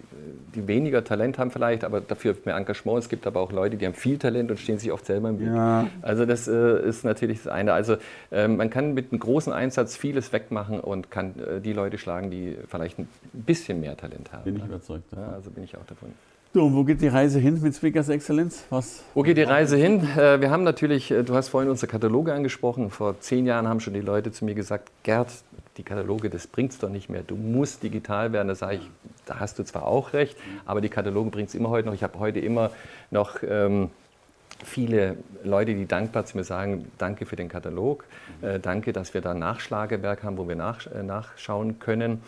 die 0.54 0.68
weniger 0.68 1.04
Talent 1.04 1.38
haben 1.38 1.52
vielleicht, 1.52 1.84
aber 1.84 2.00
dafür 2.00 2.36
mehr 2.46 2.56
Engagement. 2.56 3.00
Es 3.00 3.10
gibt 3.10 3.28
aber 3.28 3.42
auch 3.42 3.52
Leute, 3.52 3.76
die 3.76 3.86
haben 3.86 3.94
viel 3.94 4.18
Talent 4.18 4.52
und 4.52 4.58
stehen 4.58 4.78
sich 4.78 4.92
oft 4.92 5.06
selber 5.06 5.30
im 5.30 5.40
Weg. 5.40 5.48
Ja. 5.48 5.88
Also 6.02 6.26
das 6.26 6.48
äh, 6.48 6.88
ist 6.88 7.04
natürlich 7.04 7.44
das 7.44 7.52
eine. 7.52 7.74
Also 7.74 7.98
äh, 8.32 8.48
man 8.48 8.70
kann 8.70 8.94
mit 8.94 9.12
einem 9.12 9.20
großen 9.20 9.52
Einsatz 9.52 9.98
vieles 9.98 10.32
wegmachen 10.32 10.80
und 10.80 11.12
kann 11.12 11.38
äh, 11.40 11.60
die 11.60 11.74
Leute 11.74 11.98
schlagen, 11.98 12.32
die 12.32 12.58
vielleicht 12.68 13.00
ein 13.00 13.10
bisschen 13.34 13.82
mehr 13.82 13.98
Talent 13.98 14.32
haben. 14.32 14.46
Bin 14.46 14.58
ich 14.58 14.64
überzeugt 14.64 15.12
davon. 15.12 15.26
Ja, 15.26 15.34
also 15.34 15.52
bin 15.52 15.64
ich 15.64 15.76
auch 15.76 15.86
davon. 15.86 16.14
So, 16.56 16.63
und 16.63 16.74
wo 16.74 16.86
geht 16.86 17.02
die 17.02 17.10
Reise 17.10 17.38
hin 17.38 17.60
mit 17.62 17.76
Speakers 17.76 18.08
Excellence? 18.08 18.63
Was 18.70 19.04
wo 19.13 19.24
geht 19.24 19.36
die 19.36 19.44
Reise 19.44 19.76
hin? 19.76 20.08
Äh, 20.15 20.39
wir 20.39 20.52
haben 20.52 20.63
natürlich, 20.63 21.12
äh, 21.12 21.22
du 21.22 21.36
hast 21.36 21.50
vorhin 21.50 21.70
unsere 21.70 21.91
Kataloge 21.91 22.34
angesprochen. 22.34 22.91
Vor 22.91 23.20
zehn 23.20 23.46
Jahren 23.46 23.68
haben 23.68 23.82
schon 23.82 23.94
die 23.94 24.00
Leute 24.00 24.32
zu 24.32 24.46
mir 24.46 24.56
gesagt, 24.56 24.89
Gerd, 25.04 25.28
die 25.76 25.84
Kataloge, 25.84 26.30
das 26.30 26.48
bringt 26.48 26.72
es 26.72 26.80
doch 26.80 26.88
nicht 26.88 27.10
mehr. 27.10 27.24
Du 27.24 27.36
musst 27.36 27.84
digital 27.84 28.32
werden. 28.32 28.48
Da 28.48 28.56
sage 28.56 28.76
ich, 28.76 28.89
da 29.26 29.41
hast 29.41 29.60
du 29.60 29.63
zwar 29.63 29.86
auch 29.86 30.13
recht, 30.13 30.38
aber 30.65 30.80
die 30.80 30.88
Kataloge 30.88 31.30
bringt 31.30 31.50
es 31.50 31.56
immer 31.56 31.68
heute 31.72 31.89
noch. 31.89 31.94
Ich 31.94 32.04
habe 32.04 32.18
heute 32.20 32.39
immer 32.39 32.72
noch 33.12 33.44
ähm, 33.46 33.89
viele 34.63 35.18
Leute, 35.44 35.76
die 35.76 35.88
dankbar 35.88 36.26
zu 36.26 36.38
mir 36.38 36.46
sagen, 36.46 36.89
danke 36.98 37.26
für 37.26 37.36
den 37.36 37.50
Katalog, 37.50 38.06
äh, 38.41 38.62
danke, 38.62 38.94
dass 38.94 39.13
wir 39.13 39.20
da 39.20 39.32
ein 39.32 39.39
Nachschlagewerk 39.39 40.24
haben, 40.24 40.38
wo 40.38 40.48
wir 40.48 40.56
nach, 40.56 40.88
äh, 40.88 41.04
nachschauen 41.04 41.80
können. 41.80 42.22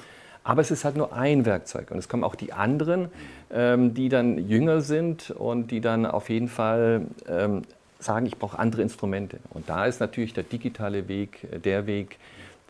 Aber 0.48 0.62
es 0.62 0.72
ist 0.72 0.86
halt 0.86 0.96
nur 0.96 1.12
ein 1.12 1.46
Werkzeug. 1.46 1.92
Und 1.92 1.98
es 1.98 2.08
kommen 2.08 2.24
auch 2.24 2.36
die 2.36 2.54
anderen, 2.54 3.10
ähm, 3.52 3.94
die 3.94 4.08
dann 4.08 4.48
jünger 4.48 4.80
sind 4.80 5.30
und 5.30 5.72
die 5.72 5.82
dann 5.82 6.06
auf 6.06 6.30
jeden 6.30 6.48
Fall 6.48 7.02
ähm, 7.28 7.64
sagen, 8.00 8.26
ich 8.28 8.38
brauche 8.38 8.58
andere 8.58 8.82
Instrumente. 8.82 9.40
Und 9.50 9.68
da 9.68 9.86
ist 9.86 10.00
natürlich 10.00 10.34
der 10.34 10.46
digitale 10.46 11.10
Weg 11.10 11.46
äh, 11.52 11.60
der 11.60 11.86
Weg, 11.86 12.18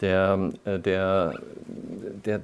der, 0.01 0.49
äh, 0.65 0.79
der, 0.79 1.35
der, 2.25 2.41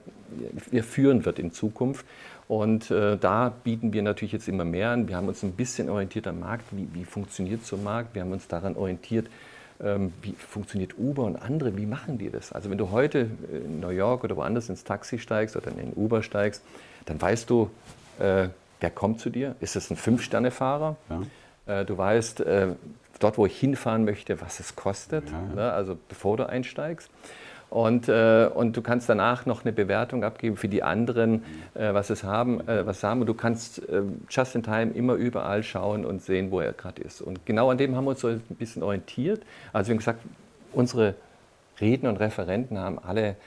der 0.71 0.83
führen 0.83 1.25
wird 1.25 1.39
in 1.39 1.51
Zukunft. 1.51 2.05
Und 2.47 2.91
äh, 2.91 3.17
da 3.17 3.49
bieten 3.49 3.91
wir 3.91 4.03
natürlich 4.03 4.33
jetzt 4.33 4.47
immer 4.47 4.65
mehr 4.65 4.91
an. 4.91 5.07
Wir 5.07 5.15
haben 5.15 5.27
uns 5.27 5.41
ein 5.41 5.53
bisschen 5.53 5.89
orientiert 5.89 6.27
am 6.27 6.41
Markt, 6.41 6.65
wie, 6.69 6.87
wie 6.93 7.05
funktioniert 7.05 7.65
so 7.65 7.77
ein 7.77 7.83
Markt. 7.83 8.13
Wir 8.13 8.21
haben 8.21 8.33
uns 8.33 8.47
daran 8.47 8.75
orientiert, 8.75 9.25
wie 10.21 10.31
funktioniert 10.31 10.97
Uber 10.97 11.23
und 11.23 11.35
andere, 11.35 11.75
wie 11.75 11.85
machen 11.85 12.17
die 12.17 12.29
das? 12.29 12.53
Also 12.53 12.69
wenn 12.69 12.77
du 12.77 12.91
heute 12.91 13.27
in 13.51 13.81
New 13.81 13.89
York 13.89 14.23
oder 14.23 14.37
woanders 14.37 14.69
ins 14.69 14.85
Taxi 14.85 15.19
steigst 15.19 15.57
oder 15.57 15.67
in 15.71 15.77
den 15.77 15.93
Uber 15.93 16.23
steigst, 16.23 16.63
dann 17.05 17.21
weißt 17.21 17.49
du, 17.49 17.69
äh, 18.19 18.47
wer 18.79 18.91
kommt 18.91 19.19
zu 19.19 19.29
dir? 19.29 19.55
Ist 19.59 19.75
es 19.75 19.89
ein 19.91 19.97
Fünf-Sterne-Fahrer? 19.97 20.95
Ja. 21.09 21.81
Äh, 21.81 21.85
du 21.85 21.97
weißt, 21.97 22.41
äh, 22.41 22.67
dort, 23.19 23.37
wo 23.37 23.45
ich 23.45 23.59
hinfahren 23.59 24.05
möchte, 24.05 24.39
was 24.41 24.59
es 24.59 24.75
kostet, 24.75 25.29
ja. 25.29 25.55
ne? 25.55 25.71
also 25.71 25.97
bevor 26.07 26.37
du 26.37 26.47
einsteigst. 26.47 27.09
Und, 27.73 28.07
äh, 28.07 28.47
und 28.53 28.77
du 28.77 28.83
kannst 28.83 29.09
danach 29.09 29.47
noch 29.47 29.65
eine 29.65 29.73
Bewertung 29.73 30.23
abgeben 30.23 30.57
für 30.57 30.67
die 30.67 30.83
anderen, 30.83 31.43
äh, 31.73 31.91
was 31.91 32.11
es 32.11 32.23
haben, 32.23 32.61
äh, 32.67 32.85
was 32.85 33.01
haben. 33.01 33.21
Und 33.21 33.25
du 33.25 33.33
kannst 33.33 33.79
äh, 33.89 34.03
just 34.29 34.53
in 34.53 34.61
time 34.61 34.91
immer 34.91 35.15
überall 35.15 35.63
schauen 35.63 36.05
und 36.05 36.21
sehen, 36.21 36.51
wo 36.51 36.59
er 36.59 36.73
gerade 36.73 37.01
ist. 37.01 37.19
Und 37.19 37.47
genau 37.47 37.71
an 37.71 37.79
dem 37.79 37.95
haben 37.95 38.05
wir 38.05 38.11
uns 38.11 38.19
so 38.19 38.27
ein 38.27 38.41
bisschen 38.59 38.83
orientiert. 38.83 39.41
Also 39.71 39.91
wie 39.91 39.97
gesagt, 39.97 40.19
unsere 40.71 41.15
Redner 41.81 42.09
und 42.09 42.17
Referenten 42.17 42.77
haben 42.77 42.99
alle 42.99 43.37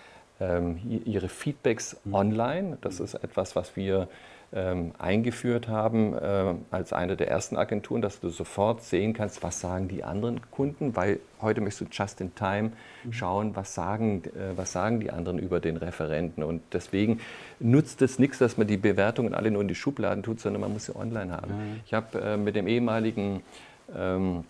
ähm, 0.40 0.80
ihre 1.04 1.28
Feedbacks 1.28 1.96
mhm. 2.02 2.14
online. 2.14 2.78
Das 2.80 2.98
ist 2.98 3.14
etwas, 3.14 3.54
was 3.54 3.76
wir 3.76 4.08
ähm, 4.57 4.92
eingeführt 4.99 5.69
haben 5.69 6.14
äh, 6.14 6.55
als 6.71 6.95
eine 6.95 7.16
der 7.16 7.29
ersten 7.29 7.59
Agenturen, 7.59 8.01
dass 8.01 8.21
du 8.21 8.31
sofort 8.31 8.83
sehen 8.83 9.12
kannst, 9.12 9.42
was 9.42 9.61
sagen 9.61 9.87
die 9.87 10.03
anderen 10.03 10.40
Kunden, 10.51 10.97
weil 10.97 11.21
heute 11.42 11.61
möchtest 11.61 11.83
du 11.83 11.85
just 11.92 12.23
in 12.23 12.35
time 12.35 12.73
mhm. 13.05 13.12
schauen, 13.12 13.55
was 13.55 13.75
sagen, 13.75 14.23
äh, 14.25 14.57
was 14.57 14.73
sagen 14.73 15.01
die 15.01 15.11
anderen 15.11 15.38
über 15.38 15.61
den 15.61 15.77
Referenten. 15.77 16.42
Und 16.42 16.62
deswegen 16.73 17.21
nutzt 17.61 18.01
es 18.01 18.19
nichts, 18.19 18.38
dass 18.38 18.57
man 18.57 18.66
die 18.66 18.79
Bewertungen 18.79 19.35
alle 19.35 19.51
nur 19.51 19.61
in 19.61 19.69
die 19.69 19.75
Schubladen 19.75 20.23
tut, 20.23 20.40
sondern 20.40 20.62
man 20.62 20.73
muss 20.73 20.87
sie 20.87 20.97
online 20.97 21.33
haben. 21.33 21.53
Mhm. 21.53 21.81
Ich 21.85 21.92
habe 21.92 22.19
äh, 22.19 22.37
mit 22.38 22.57
dem 22.57 22.66
ehemaligen 22.66 23.42
ähm, 23.95 24.45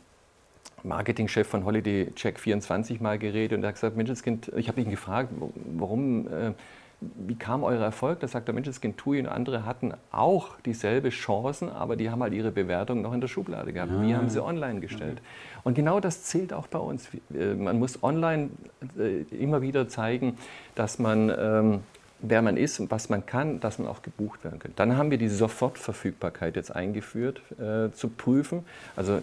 Marketingchef 0.85 1.49
von 1.49 1.64
Holiday 1.64 2.12
Check 2.14 2.38
24 2.38 3.01
mal 3.01 3.19
geredet 3.19 3.59
und 3.59 3.64
er 3.64 3.69
hat 3.69 3.75
gesagt, 3.75 3.97
Menschenskind, 3.97 4.53
ich 4.57 4.69
habe 4.69 4.81
ihn 4.81 4.90
gefragt, 4.90 5.31
warum 5.77 6.29
äh, 6.29 6.53
wie 7.00 7.35
kam 7.35 7.62
euer 7.62 7.80
Erfolg? 7.80 8.20
Da 8.20 8.28
sagt 8.28 8.48
der 8.48 8.54
Menschenskind 8.54 8.96
TUI 8.96 9.20
und 9.20 9.28
andere 9.28 9.66
hatten 9.66 9.92
auch 10.12 10.59
dieselbe 10.64 11.11
Chancen, 11.11 11.68
aber 11.68 11.96
die 11.96 12.11
haben 12.11 12.22
halt 12.22 12.32
ihre 12.32 12.50
Bewertung 12.50 13.02
noch 13.02 13.12
in 13.12 13.20
der 13.20 13.28
Schublade 13.28 13.72
gehabt. 13.72 13.92
Ja. 13.92 14.02
Wir 14.02 14.16
haben 14.16 14.30
sie 14.30 14.42
online 14.42 14.80
gestellt. 14.80 15.20
Und 15.62 15.74
genau 15.74 16.00
das 16.00 16.22
zählt 16.22 16.52
auch 16.52 16.66
bei 16.68 16.78
uns. 16.78 17.09
Man 17.28 17.78
muss 17.78 18.02
online 18.02 18.50
äh, 18.98 19.22
immer 19.35 19.61
wieder 19.61 19.88
zeigen, 19.88 20.38
dass 20.74 20.98
man 20.98 21.30
ähm, 21.38 21.80
wer 22.20 22.40
man 22.42 22.57
ist 22.57 22.81
und 22.81 22.90
was 22.90 23.09
man 23.09 23.26
kann, 23.26 23.61
dass 23.61 23.79
man 23.79 23.88
auch 23.88 24.02
gebucht 24.02 24.42
werden 24.44 24.59
kann. 24.59 24.72
Dann 24.76 24.96
haben 24.96 25.11
wir 25.11 25.18
die 25.18 25.29
Sofortverfügbarkeit 25.29 26.57
jetzt 26.57 26.74
eingeführt, 26.74 27.42
äh, 27.59 27.92
zu 27.92 28.09
prüfen. 28.09 28.64
Also 28.96 29.20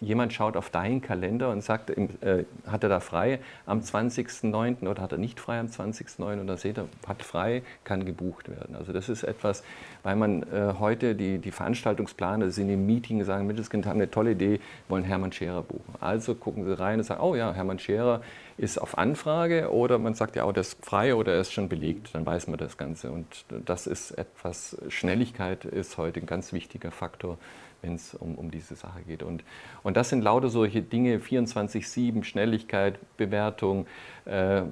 jemand 0.00 0.32
schaut 0.32 0.56
auf 0.56 0.70
deinen 0.70 1.00
Kalender 1.00 1.50
und 1.50 1.62
sagt, 1.62 1.90
äh, 1.90 2.44
hat 2.66 2.82
er 2.82 2.88
da 2.88 3.00
frei 3.00 3.40
am 3.66 3.80
20.09. 3.80 4.86
oder 4.86 5.02
hat 5.02 5.12
er 5.12 5.18
nicht 5.18 5.40
frei 5.40 5.58
am 5.58 5.66
20.09. 5.66 6.40
und 6.40 6.46
dann 6.46 6.58
seht 6.58 6.78
er, 6.78 6.84
hat 7.06 7.22
frei, 7.22 7.62
kann 7.84 8.04
gebucht 8.04 8.50
werden. 8.50 8.76
Also 8.76 8.92
das 8.92 9.08
ist 9.08 9.22
etwas, 9.22 9.62
weil 10.02 10.16
man 10.16 10.42
äh, 10.42 10.74
heute 10.78 11.14
die, 11.14 11.38
die 11.38 11.50
Veranstaltungsplaner 11.50 12.50
sind 12.50 12.68
im 12.68 12.86
Meeting, 12.86 13.24
sagen, 13.24 13.46
Mittelskind 13.46 13.86
haben 13.86 13.96
eine 13.96 14.10
tolle 14.10 14.32
Idee, 14.32 14.60
wollen 14.88 15.04
Hermann 15.04 15.32
Scherer 15.32 15.62
buchen. 15.62 15.94
Also 16.00 16.34
gucken 16.34 16.64
sie 16.64 16.78
rein 16.78 16.98
und 16.98 17.04
sagen, 17.04 17.22
oh 17.22 17.34
ja, 17.34 17.52
Hermann 17.52 17.78
Scherer 17.78 18.20
ist 18.58 18.78
auf 18.78 18.98
Anfrage 18.98 19.72
oder 19.72 19.98
man 19.98 20.14
sagt 20.14 20.36
ja, 20.36 20.44
oh, 20.44 20.52
das 20.52 20.68
ist 20.68 20.84
frei 20.84 21.14
oder 21.14 21.34
er 21.34 21.40
ist 21.40 21.52
schon 21.52 21.68
belegt, 21.78 22.14
dann 22.14 22.26
weiß 22.26 22.48
man 22.48 22.58
das 22.58 22.76
Ganze. 22.76 23.10
Und 23.10 23.44
das 23.66 23.86
ist 23.86 24.12
etwas, 24.12 24.76
Schnelligkeit 24.88 25.64
ist 25.64 25.96
heute 25.98 26.20
ein 26.20 26.26
ganz 26.26 26.52
wichtiger 26.52 26.90
Faktor 26.90 27.38
wenn 27.82 27.94
es 27.94 28.14
um, 28.14 28.34
um 28.34 28.50
diese 28.50 28.74
Sache 28.74 29.02
geht. 29.06 29.22
Und, 29.22 29.44
und 29.82 29.96
das 29.96 30.08
sind 30.08 30.22
lauter 30.22 30.48
solche 30.48 30.82
Dinge, 30.82 31.18
24-7, 31.18 32.24
Schnelligkeit, 32.24 32.98
Bewertung, 33.16 33.86
äh, 34.24 34.62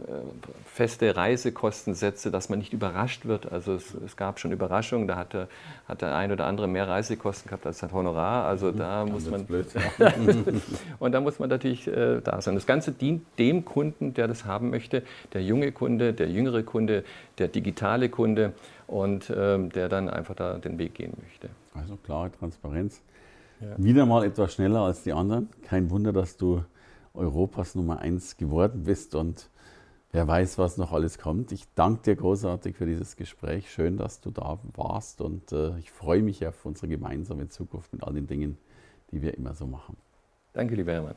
feste 0.65 1.17
Reisekostensätze, 1.17 2.31
dass 2.31 2.49
man 2.49 2.59
nicht 2.59 2.73
überrascht 2.73 3.25
wird. 3.25 3.51
Also 3.51 3.75
es, 3.75 3.95
es, 3.95 4.17
gab 4.17 4.39
schon 4.39 4.53
Überraschungen, 4.53 5.07
da 5.07 5.17
hat 5.17 5.33
der, 5.33 5.49
hat 5.89 6.03
der 6.03 6.15
ein 6.17 6.33
oder 6.33 6.47
andere 6.47 6.67
mehr 6.67 6.89
Reisekosten 6.89 7.49
gehabt 7.49 7.67
als 7.67 7.79
sein 7.79 7.93
Honorar. 7.93 8.47
Also 8.47 8.73
da 8.73 9.05
ja, 9.05 9.11
muss 9.11 9.31
man... 9.31 9.47
Blöd, 9.47 9.67
ja. 9.73 10.13
und 10.99 11.13
da 11.13 11.21
muss 11.21 11.39
man 11.39 11.49
natürlich 11.49 11.87
äh, 11.87 12.21
da 12.23 12.41
sein. 12.41 12.55
Das 12.55 12.67
Ganze 12.67 12.93
dient 12.93 13.25
dem 13.39 13.65
Kunden, 13.65 14.15
der 14.15 14.27
das 14.27 14.45
haben 14.45 14.71
möchte, 14.71 15.03
der 15.33 15.43
junge 15.43 15.71
Kunde, 15.73 16.13
der 16.13 16.29
jüngere 16.29 16.63
Kunde, 16.63 17.05
der 17.39 17.49
digitale 17.49 18.09
Kunde 18.09 18.53
und 18.87 19.31
äh, 19.31 19.59
der 19.69 19.89
dann 19.89 20.11
einfach 20.11 20.35
da 20.35 20.59
den 20.59 20.79
Weg 20.79 20.95
gehen 20.95 21.15
möchte. 21.23 21.49
Also 21.77 21.97
klare 21.97 22.31
Transparenz. 22.33 23.03
Ja. 23.61 23.75
Wieder 23.79 24.07
mal 24.07 24.25
etwas 24.25 24.55
schneller 24.55 24.81
als 24.81 25.03
die 25.03 25.13
anderen. 25.13 25.49
Kein 25.63 25.91
Wunder, 25.91 26.13
dass 26.13 26.37
du 26.37 26.63
Europas 27.15 27.75
Nummer 27.75 27.99
1 28.01 28.37
geworden 28.37 28.85
bist 28.85 29.15
und 29.15 29.49
wer 30.13 30.27
weiß, 30.27 30.59
was 30.59 30.77
noch 30.77 30.93
alles 30.93 31.19
kommt. 31.19 31.53
Ich 31.53 31.65
danke 31.75 32.03
dir 32.03 32.17
großartig 32.17 32.77
für 32.77 32.87
dieses 32.87 33.17
Gespräch. 33.17 33.71
Schön, 33.71 33.97
dass 33.97 34.21
du 34.21 34.31
da 34.31 34.59
warst 34.75 35.21
und 35.21 35.53
äh, 35.53 35.79
ich 35.79 35.91
freue 35.91 36.23
mich 36.23 36.47
auf 36.47 36.65
unsere 36.65 36.89
gemeinsame 36.89 37.49
Zukunft 37.49 37.93
mit 37.93 38.03
all 38.03 38.13
den 38.13 38.27
Dingen, 38.27 38.59
die 39.11 39.23
wir 39.23 39.35
immer 39.37 39.55
so 39.55 39.67
machen. 39.67 39.97
Danke, 40.53 40.75
lieber 40.75 40.93
Hermann. 40.93 41.17